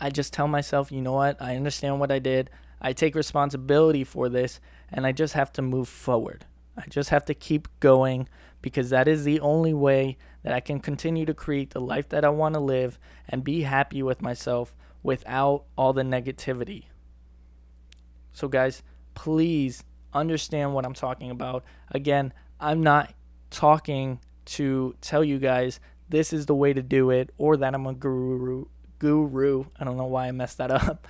I 0.00 0.10
just 0.10 0.32
tell 0.32 0.48
myself, 0.48 0.92
you 0.92 1.00
know 1.00 1.12
what? 1.12 1.40
I 1.40 1.56
understand 1.56 2.00
what 2.00 2.12
I 2.12 2.18
did. 2.18 2.50
I 2.80 2.92
take 2.92 3.14
responsibility 3.14 4.04
for 4.04 4.28
this, 4.28 4.60
and 4.92 5.06
I 5.06 5.12
just 5.12 5.34
have 5.34 5.52
to 5.54 5.62
move 5.62 5.88
forward. 5.88 6.46
I 6.76 6.84
just 6.88 7.10
have 7.10 7.24
to 7.26 7.34
keep 7.34 7.68
going 7.80 8.28
because 8.60 8.90
that 8.90 9.08
is 9.08 9.24
the 9.24 9.40
only 9.40 9.72
way 9.72 10.16
that 10.42 10.52
I 10.52 10.60
can 10.60 10.80
continue 10.80 11.24
to 11.26 11.34
create 11.34 11.70
the 11.70 11.80
life 11.80 12.08
that 12.10 12.24
I 12.24 12.28
want 12.28 12.54
to 12.54 12.60
live 12.60 12.98
and 13.28 13.44
be 13.44 13.62
happy 13.62 14.02
with 14.02 14.20
myself 14.22 14.74
without 15.02 15.64
all 15.76 15.92
the 15.92 16.02
negativity. 16.02 16.84
So, 18.32 18.48
guys, 18.48 18.82
please 19.14 19.84
understand 20.14 20.74
what 20.74 20.84
I'm 20.86 20.94
talking 20.94 21.30
about. 21.30 21.64
Again, 21.90 22.32
I'm 22.60 22.82
not 22.82 23.12
talking 23.50 24.20
to 24.46 24.94
tell 25.00 25.24
you 25.24 25.38
guys 25.38 25.80
this 26.08 26.32
is 26.32 26.46
the 26.46 26.54
way 26.54 26.72
to 26.72 26.82
do 26.82 27.10
it 27.10 27.30
or 27.38 27.56
that 27.56 27.74
I'm 27.74 27.86
a 27.86 27.94
guru 27.94 28.66
guru. 28.98 29.64
I 29.78 29.84
don't 29.84 29.96
know 29.96 30.06
why 30.06 30.28
I 30.28 30.32
messed 30.32 30.58
that 30.58 30.70
up. 30.88 31.08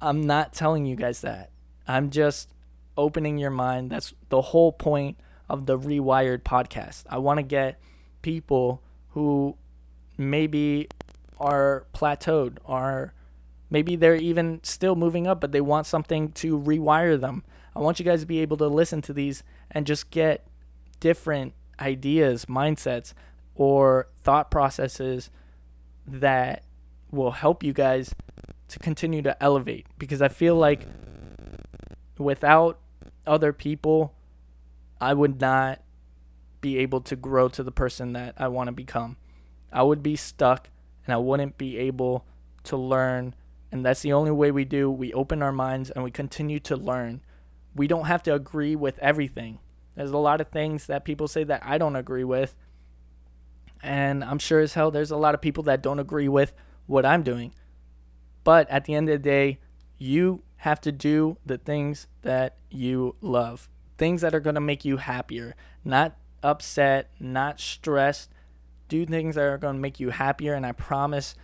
I'm 0.00 0.22
not 0.26 0.52
telling 0.52 0.86
you 0.86 0.96
guys 0.96 1.22
that. 1.22 1.50
I'm 1.88 2.10
just 2.10 2.48
opening 2.96 3.38
your 3.38 3.50
mind. 3.50 3.90
That's 3.90 4.14
the 4.28 4.40
whole 4.40 4.72
point 4.72 5.18
of 5.48 5.66
the 5.66 5.78
Rewired 5.78 6.42
podcast. 6.42 7.04
I 7.08 7.18
want 7.18 7.38
to 7.38 7.42
get 7.42 7.80
people 8.22 8.82
who 9.10 9.56
maybe 10.18 10.88
are 11.38 11.86
plateaued, 11.94 12.58
are 12.66 13.14
maybe 13.70 13.96
they're 13.96 14.16
even 14.16 14.60
still 14.62 14.96
moving 14.96 15.26
up, 15.26 15.40
but 15.40 15.52
they 15.52 15.60
want 15.60 15.86
something 15.86 16.32
to 16.32 16.58
rewire 16.58 17.20
them. 17.20 17.44
I 17.76 17.80
want 17.80 17.98
you 17.98 18.06
guys 18.06 18.20
to 18.20 18.26
be 18.26 18.40
able 18.40 18.56
to 18.56 18.68
listen 18.68 19.02
to 19.02 19.12
these 19.12 19.42
and 19.70 19.86
just 19.86 20.10
get 20.10 20.46
different 20.98 21.52
ideas, 21.78 22.46
mindsets, 22.46 23.12
or 23.54 24.08
thought 24.22 24.50
processes 24.50 25.30
that 26.06 26.64
will 27.10 27.32
help 27.32 27.62
you 27.62 27.74
guys 27.74 28.14
to 28.68 28.78
continue 28.78 29.20
to 29.20 29.42
elevate. 29.42 29.86
Because 29.98 30.22
I 30.22 30.28
feel 30.28 30.54
like 30.56 30.86
without 32.16 32.78
other 33.26 33.52
people, 33.52 34.14
I 34.98 35.12
would 35.12 35.38
not 35.38 35.82
be 36.62 36.78
able 36.78 37.02
to 37.02 37.14
grow 37.14 37.50
to 37.50 37.62
the 37.62 37.70
person 37.70 38.14
that 38.14 38.34
I 38.38 38.48
want 38.48 38.68
to 38.68 38.72
become. 38.72 39.18
I 39.70 39.82
would 39.82 40.02
be 40.02 40.16
stuck 40.16 40.70
and 41.04 41.12
I 41.12 41.18
wouldn't 41.18 41.58
be 41.58 41.76
able 41.76 42.24
to 42.64 42.78
learn. 42.78 43.34
And 43.70 43.84
that's 43.84 44.00
the 44.00 44.14
only 44.14 44.30
way 44.30 44.50
we 44.50 44.64
do. 44.64 44.90
We 44.90 45.12
open 45.12 45.42
our 45.42 45.52
minds 45.52 45.90
and 45.90 46.02
we 46.02 46.10
continue 46.10 46.58
to 46.60 46.74
learn 46.74 47.20
we 47.76 47.86
don't 47.86 48.06
have 48.06 48.22
to 48.24 48.34
agree 48.34 48.74
with 48.74 48.98
everything. 48.98 49.58
There's 49.94 50.10
a 50.10 50.18
lot 50.18 50.40
of 50.40 50.48
things 50.48 50.86
that 50.86 51.04
people 51.04 51.28
say 51.28 51.44
that 51.44 51.62
I 51.64 51.78
don't 51.78 51.96
agree 51.96 52.24
with. 52.24 52.54
And 53.82 54.24
I'm 54.24 54.38
sure 54.38 54.60
as 54.60 54.74
hell 54.74 54.90
there's 54.90 55.10
a 55.10 55.16
lot 55.16 55.34
of 55.34 55.40
people 55.40 55.62
that 55.64 55.82
don't 55.82 55.98
agree 55.98 56.28
with 56.28 56.54
what 56.86 57.04
I'm 57.04 57.22
doing. 57.22 57.52
But 58.44 58.68
at 58.70 58.84
the 58.84 58.94
end 58.94 59.08
of 59.08 59.14
the 59.14 59.28
day, 59.28 59.58
you 59.98 60.42
have 60.58 60.80
to 60.82 60.92
do 60.92 61.36
the 61.44 61.58
things 61.58 62.06
that 62.22 62.56
you 62.70 63.14
love, 63.20 63.68
things 63.98 64.22
that 64.22 64.34
are 64.34 64.40
going 64.40 64.54
to 64.54 64.60
make 64.60 64.84
you 64.84 64.96
happier, 64.96 65.54
not 65.84 66.16
upset, 66.42 67.10
not 67.20 67.60
stressed. 67.60 68.30
Do 68.88 69.04
things 69.04 69.34
that 69.34 69.42
are 69.42 69.58
going 69.58 69.74
to 69.74 69.80
make 69.80 70.00
you 70.00 70.10
happier. 70.10 70.54
And 70.54 70.64
I 70.64 70.72
promise 70.72 71.34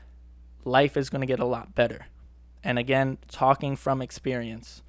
life 0.65 0.97
is 0.97 1.11
going 1.11 1.21
to 1.21 1.27
get 1.27 1.41
a 1.41 1.45
lot 1.45 1.75
better. 1.75 2.07
And 2.63 2.79
again, 2.79 3.19
talking 3.29 3.75
from 3.77 4.01
experience. 4.01 4.83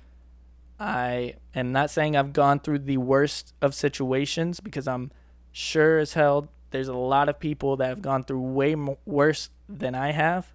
I 0.83 1.35
am 1.55 1.71
not 1.71 1.91
saying 1.91 2.17
I've 2.17 2.33
gone 2.33 2.59
through 2.59 2.79
the 2.79 2.97
worst 2.97 3.53
of 3.61 3.73
situations 3.73 4.59
because 4.59 4.85
I'm 4.85 5.11
sure 5.53 5.97
as 5.97 6.11
hell 6.11 6.49
there's 6.71 6.89
a 6.89 6.93
lot 6.93 7.29
of 7.29 7.39
people 7.39 7.77
that 7.77 7.87
have 7.87 8.01
gone 8.01 8.25
through 8.25 8.41
way 8.41 8.75
worse 9.05 9.49
than 9.69 9.95
I 9.95 10.11
have. 10.11 10.51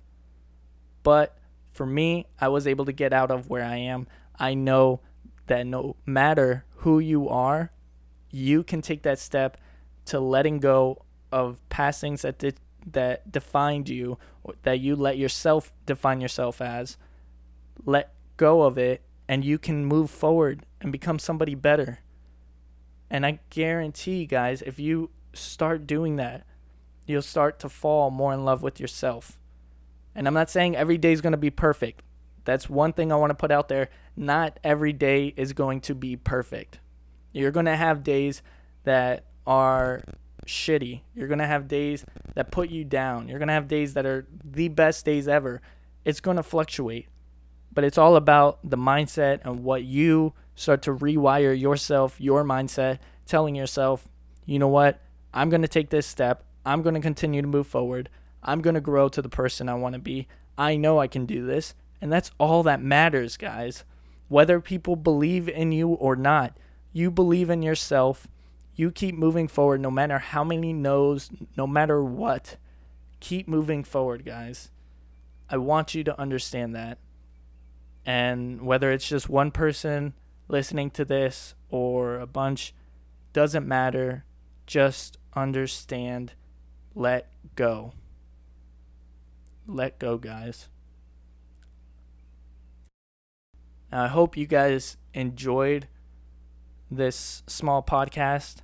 But 1.03 1.39
for 1.73 1.87
me, 1.87 2.27
I 2.39 2.49
was 2.49 2.67
able 2.67 2.85
to 2.85 2.93
get 2.93 3.15
out 3.15 3.31
of 3.31 3.49
where 3.49 3.65
I 3.65 3.77
am. 3.77 4.07
I 4.39 4.53
know 4.53 5.01
that 5.47 5.67
no 5.67 5.97
matter 6.05 6.67
who 6.77 6.99
you 6.99 7.31
are, 7.31 7.73
you 8.31 8.63
can 8.63 8.83
take 8.83 9.05
that 9.05 9.19
step 9.19 9.57
to 10.05 10.21
letting 10.21 10.59
go 10.59 11.07
of 11.33 11.67
past 11.71 12.03
things 12.03 12.21
that 12.21 12.45
that 12.93 13.33
defined 13.33 13.89
you, 13.89 14.19
that 14.63 14.81
you 14.81 14.95
let 14.95 15.17
yourself 15.17 15.73
define 15.87 16.21
yourself 16.21 16.61
as. 16.61 16.99
Let 17.87 18.13
go 18.37 18.63
of 18.63 18.77
it 18.77 19.03
and 19.29 19.45
you 19.45 19.59
can 19.59 19.85
move 19.85 20.11
forward 20.11 20.65
and 20.81 20.91
become 20.91 21.19
somebody 21.19 21.55
better. 21.55 21.99
And 23.11 23.27
I 23.27 23.41
guarantee, 23.51 24.21
you 24.21 24.27
guys, 24.27 24.63
if 24.63 24.79
you 24.79 25.11
start 25.35 25.87
doing 25.87 26.17
that, 26.17 26.47
you'll 27.07 27.23
start 27.23 27.59
to 27.61 27.69
fall 27.69 28.11
more 28.11 28.33
in 28.33 28.45
love 28.45 28.63
with 28.63 28.81
yourself. 28.81 29.39
And 30.15 30.27
I'm 30.27 30.35
not 30.35 30.51
saying 30.51 30.77
every 30.77 30.99
day 30.99 31.13
is 31.13 31.21
going 31.21 31.33
to 31.33 31.39
be 31.39 31.51
perfect. 31.51 32.03
That's 32.45 32.69
one 32.69 32.93
thing 32.93 33.13
I 33.13 33.17
want 33.17 33.31
to 33.31 33.35
put 33.35 33.51
out 33.51 33.69
there. 33.69 33.91
Not 34.17 34.59
every 34.65 34.93
day 34.93 35.35
is 35.37 35.53
going 35.53 35.81
to 35.83 35.95
be 35.95 36.17
perfect. 36.17 36.81
You're 37.33 37.51
going 37.51 37.67
to 37.67 37.77
have 37.77 38.03
days 38.03 38.43
that 38.85 39.27
are 39.47 40.03
shitty. 40.47 41.03
You're 41.15 41.29
going 41.29 41.39
to 41.39 41.47
have 41.47 41.69
days 41.69 42.05
that 42.35 42.51
put 42.51 42.71
you 42.71 42.85
down. 42.85 43.29
You're 43.29 43.39
going 43.39 43.49
to 43.49 43.55
have 43.55 43.69
days 43.69 43.95
that 43.95 44.07
are 44.07 44.27
the 44.43 44.69
best 44.69 45.05
days 45.05 45.29
ever. 45.29 45.61
It's 46.05 46.21
going 46.21 46.39
to 46.39 46.43
fluctuate 46.43 47.07
but 47.79 47.85
it's 47.85 47.97
all 47.97 48.17
about 48.17 48.59
the 48.69 48.77
mindset 48.77 49.39
and 49.45 49.63
what 49.63 49.85
you 49.85 50.33
start 50.57 50.83
to 50.83 50.93
rewire 50.93 51.57
yourself, 51.57 52.21
your 52.21 52.43
mindset, 52.43 52.99
telling 53.25 53.55
yourself, 53.55 54.09
you 54.47 54.59
know 54.59 54.67
what, 54.67 55.01
I'm 55.33 55.49
going 55.49 55.63
to 55.63 55.69
take 55.69 55.91
this 55.91 56.05
step. 56.05 56.43
I'm 56.67 56.83
going 56.83 56.97
to 56.97 57.01
continue 57.01 57.41
to 57.41 57.47
move 57.47 57.69
forward. 57.69 58.09
I'm 58.43 58.63
going 58.63 58.75
to 58.75 58.81
grow 58.81 59.09
to 59.11 59.23
the 59.23 59.29
person 59.29 59.69
I 59.69 59.75
want 59.75 59.93
to 59.93 60.01
be. 60.01 60.27
I 60.59 60.77
know 60.77 60.99
I 60.99 61.07
can 61.07 61.25
do 61.25 61.47
this. 61.47 61.77
And 62.01 62.13
that's 62.13 62.33
all 62.37 62.65
that 62.65 62.83
matters, 62.83 63.37
guys. 63.37 63.85
Whether 64.27 64.59
people 64.59 64.97
believe 64.97 65.49
in 65.49 65.71
you 65.71 65.91
or 65.91 66.17
not, 66.17 66.59
you 66.93 67.13
believe 67.13 67.49
in 67.49 67.63
yourself. 67.63 68.27
You 68.75 68.91
keep 68.91 69.15
moving 69.15 69.47
forward 69.47 69.81
no 69.81 69.93
matter 69.93 70.19
how 70.19 70.43
many 70.43 70.73
no's, 70.73 71.31
no 71.57 71.69
matter 71.69 72.03
what. 72.03 72.57
Keep 73.21 73.47
moving 73.47 73.85
forward, 73.85 74.25
guys. 74.25 74.73
I 75.49 75.59
want 75.59 75.95
you 75.95 76.03
to 76.03 76.21
understand 76.21 76.75
that. 76.75 76.99
And 78.09 78.63
whether 78.63 78.91
it's 78.91 79.07
just 79.07 79.29
one 79.29 79.51
person 79.51 80.15
listening 80.49 80.91
to 80.93 81.05
this 81.05 81.55
or 81.69 82.19
a 82.19 82.27
bunch, 82.27 82.73
doesn't 83.35 83.69
matter. 83.69 84.25
Just 84.67 85.19
understand. 85.37 86.33
Let 86.95 87.31
go. 87.55 87.93
Let 89.67 89.99
go, 89.99 90.17
guys. 90.17 90.71
Now, 93.93 94.05
I 94.05 94.09
hope 94.09 94.39
you 94.39 94.47
guys 94.47 94.97
enjoyed 95.13 95.87
this 96.91 97.43
small 97.47 97.83
podcast. 97.83 98.63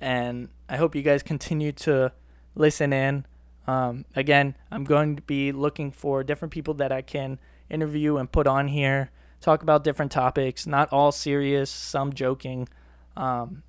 And 0.00 0.48
I 0.68 0.78
hope 0.78 0.96
you 0.96 1.02
guys 1.02 1.22
continue 1.22 1.70
to 1.70 2.10
listen 2.56 2.92
in. 2.92 3.24
Um, 3.68 4.04
again, 4.16 4.56
I'm 4.68 4.82
going 4.82 5.14
to 5.14 5.22
be 5.22 5.52
looking 5.52 5.92
for 5.92 6.24
different 6.24 6.50
people 6.50 6.74
that 6.74 6.90
I 6.90 7.02
can 7.02 7.38
interview 7.70 8.16
and 8.16 8.30
put 8.30 8.46
on 8.46 8.68
here, 8.68 9.10
talk 9.40 9.62
about 9.62 9.84
different 9.84 10.12
topics, 10.12 10.66
not 10.66 10.92
all 10.92 11.12
serious, 11.12 11.70
some 11.70 12.12
joking. 12.12 12.68
Um, 13.16 13.62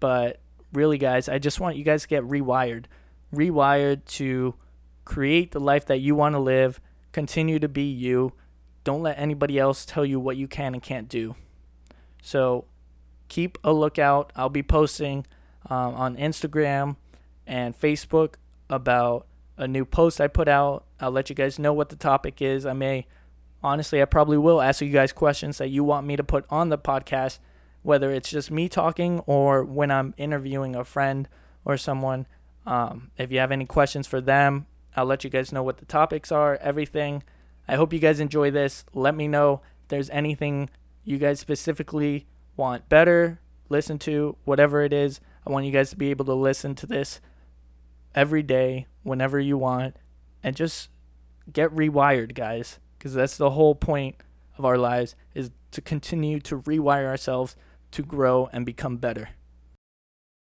but 0.00 0.40
really, 0.72 0.98
guys, 0.98 1.28
I 1.28 1.38
just 1.38 1.60
want 1.60 1.76
you 1.76 1.84
guys 1.84 2.02
to 2.02 2.08
get 2.08 2.22
rewired, 2.24 2.84
rewired 3.34 4.04
to 4.06 4.54
create 5.04 5.52
the 5.52 5.60
life 5.60 5.86
that 5.86 5.98
you 5.98 6.14
want 6.14 6.34
to 6.34 6.38
live, 6.38 6.80
continue 7.12 7.58
to 7.58 7.68
be 7.68 7.84
you. 7.84 8.32
Don't 8.84 9.02
let 9.02 9.18
anybody 9.18 9.58
else 9.58 9.84
tell 9.84 10.04
you 10.04 10.20
what 10.20 10.36
you 10.36 10.46
can 10.46 10.74
and 10.74 10.82
can't 10.82 11.08
do. 11.08 11.34
So 12.22 12.66
keep 13.28 13.58
a 13.64 13.72
lookout. 13.72 14.32
I'll 14.36 14.48
be 14.48 14.62
posting 14.62 15.26
um, 15.68 15.94
on 15.94 16.16
Instagram 16.16 16.96
and 17.46 17.78
Facebook 17.78 18.34
about 18.70 19.26
a 19.56 19.66
new 19.66 19.84
post 19.84 20.20
I 20.20 20.28
put 20.28 20.48
out. 20.48 20.84
I'll 21.00 21.10
let 21.10 21.28
you 21.30 21.34
guys 21.34 21.58
know 21.58 21.72
what 21.72 21.88
the 21.88 21.96
topic 21.96 22.40
is. 22.40 22.66
I 22.66 22.72
may, 22.72 23.06
honestly, 23.62 24.00
I 24.00 24.04
probably 24.04 24.38
will 24.38 24.60
ask 24.60 24.80
you 24.80 24.90
guys 24.90 25.12
questions 25.12 25.58
that 25.58 25.68
you 25.68 25.84
want 25.84 26.06
me 26.06 26.16
to 26.16 26.24
put 26.24 26.44
on 26.50 26.68
the 26.68 26.78
podcast, 26.78 27.38
whether 27.82 28.12
it's 28.12 28.30
just 28.30 28.50
me 28.50 28.68
talking 28.68 29.20
or 29.20 29.64
when 29.64 29.90
I'm 29.90 30.14
interviewing 30.16 30.74
a 30.74 30.84
friend 30.84 31.28
or 31.64 31.76
someone. 31.76 32.26
Um, 32.66 33.10
if 33.16 33.32
you 33.32 33.38
have 33.38 33.52
any 33.52 33.64
questions 33.64 34.06
for 34.06 34.20
them, 34.20 34.66
I'll 34.96 35.06
let 35.06 35.24
you 35.24 35.30
guys 35.30 35.52
know 35.52 35.62
what 35.62 35.78
the 35.78 35.84
topics 35.84 36.32
are, 36.32 36.56
everything. 36.56 37.22
I 37.66 37.76
hope 37.76 37.92
you 37.92 37.98
guys 37.98 38.20
enjoy 38.20 38.50
this. 38.50 38.84
Let 38.92 39.14
me 39.14 39.28
know 39.28 39.60
if 39.82 39.88
there's 39.88 40.10
anything 40.10 40.70
you 41.04 41.18
guys 41.18 41.40
specifically 41.40 42.26
want 42.56 42.88
better, 42.88 43.40
listen 43.68 43.98
to, 44.00 44.36
whatever 44.44 44.82
it 44.82 44.92
is. 44.92 45.20
I 45.46 45.50
want 45.50 45.66
you 45.66 45.72
guys 45.72 45.90
to 45.90 45.96
be 45.96 46.10
able 46.10 46.24
to 46.26 46.34
listen 46.34 46.74
to 46.76 46.86
this 46.86 47.20
every 48.14 48.42
day, 48.42 48.86
whenever 49.02 49.38
you 49.38 49.56
want, 49.56 49.96
and 50.42 50.56
just 50.56 50.90
get 51.52 51.74
rewired, 51.74 52.34
guys. 52.34 52.78
Because 52.98 53.14
that's 53.14 53.36
the 53.36 53.50
whole 53.50 53.74
point 53.74 54.16
of 54.56 54.64
our 54.64 54.76
lives 54.76 55.14
is 55.34 55.50
to 55.70 55.80
continue 55.80 56.40
to 56.40 56.58
rewire 56.60 57.06
ourselves 57.06 57.56
to 57.92 58.02
grow 58.02 58.48
and 58.52 58.66
become 58.66 58.96
better. 58.96 59.30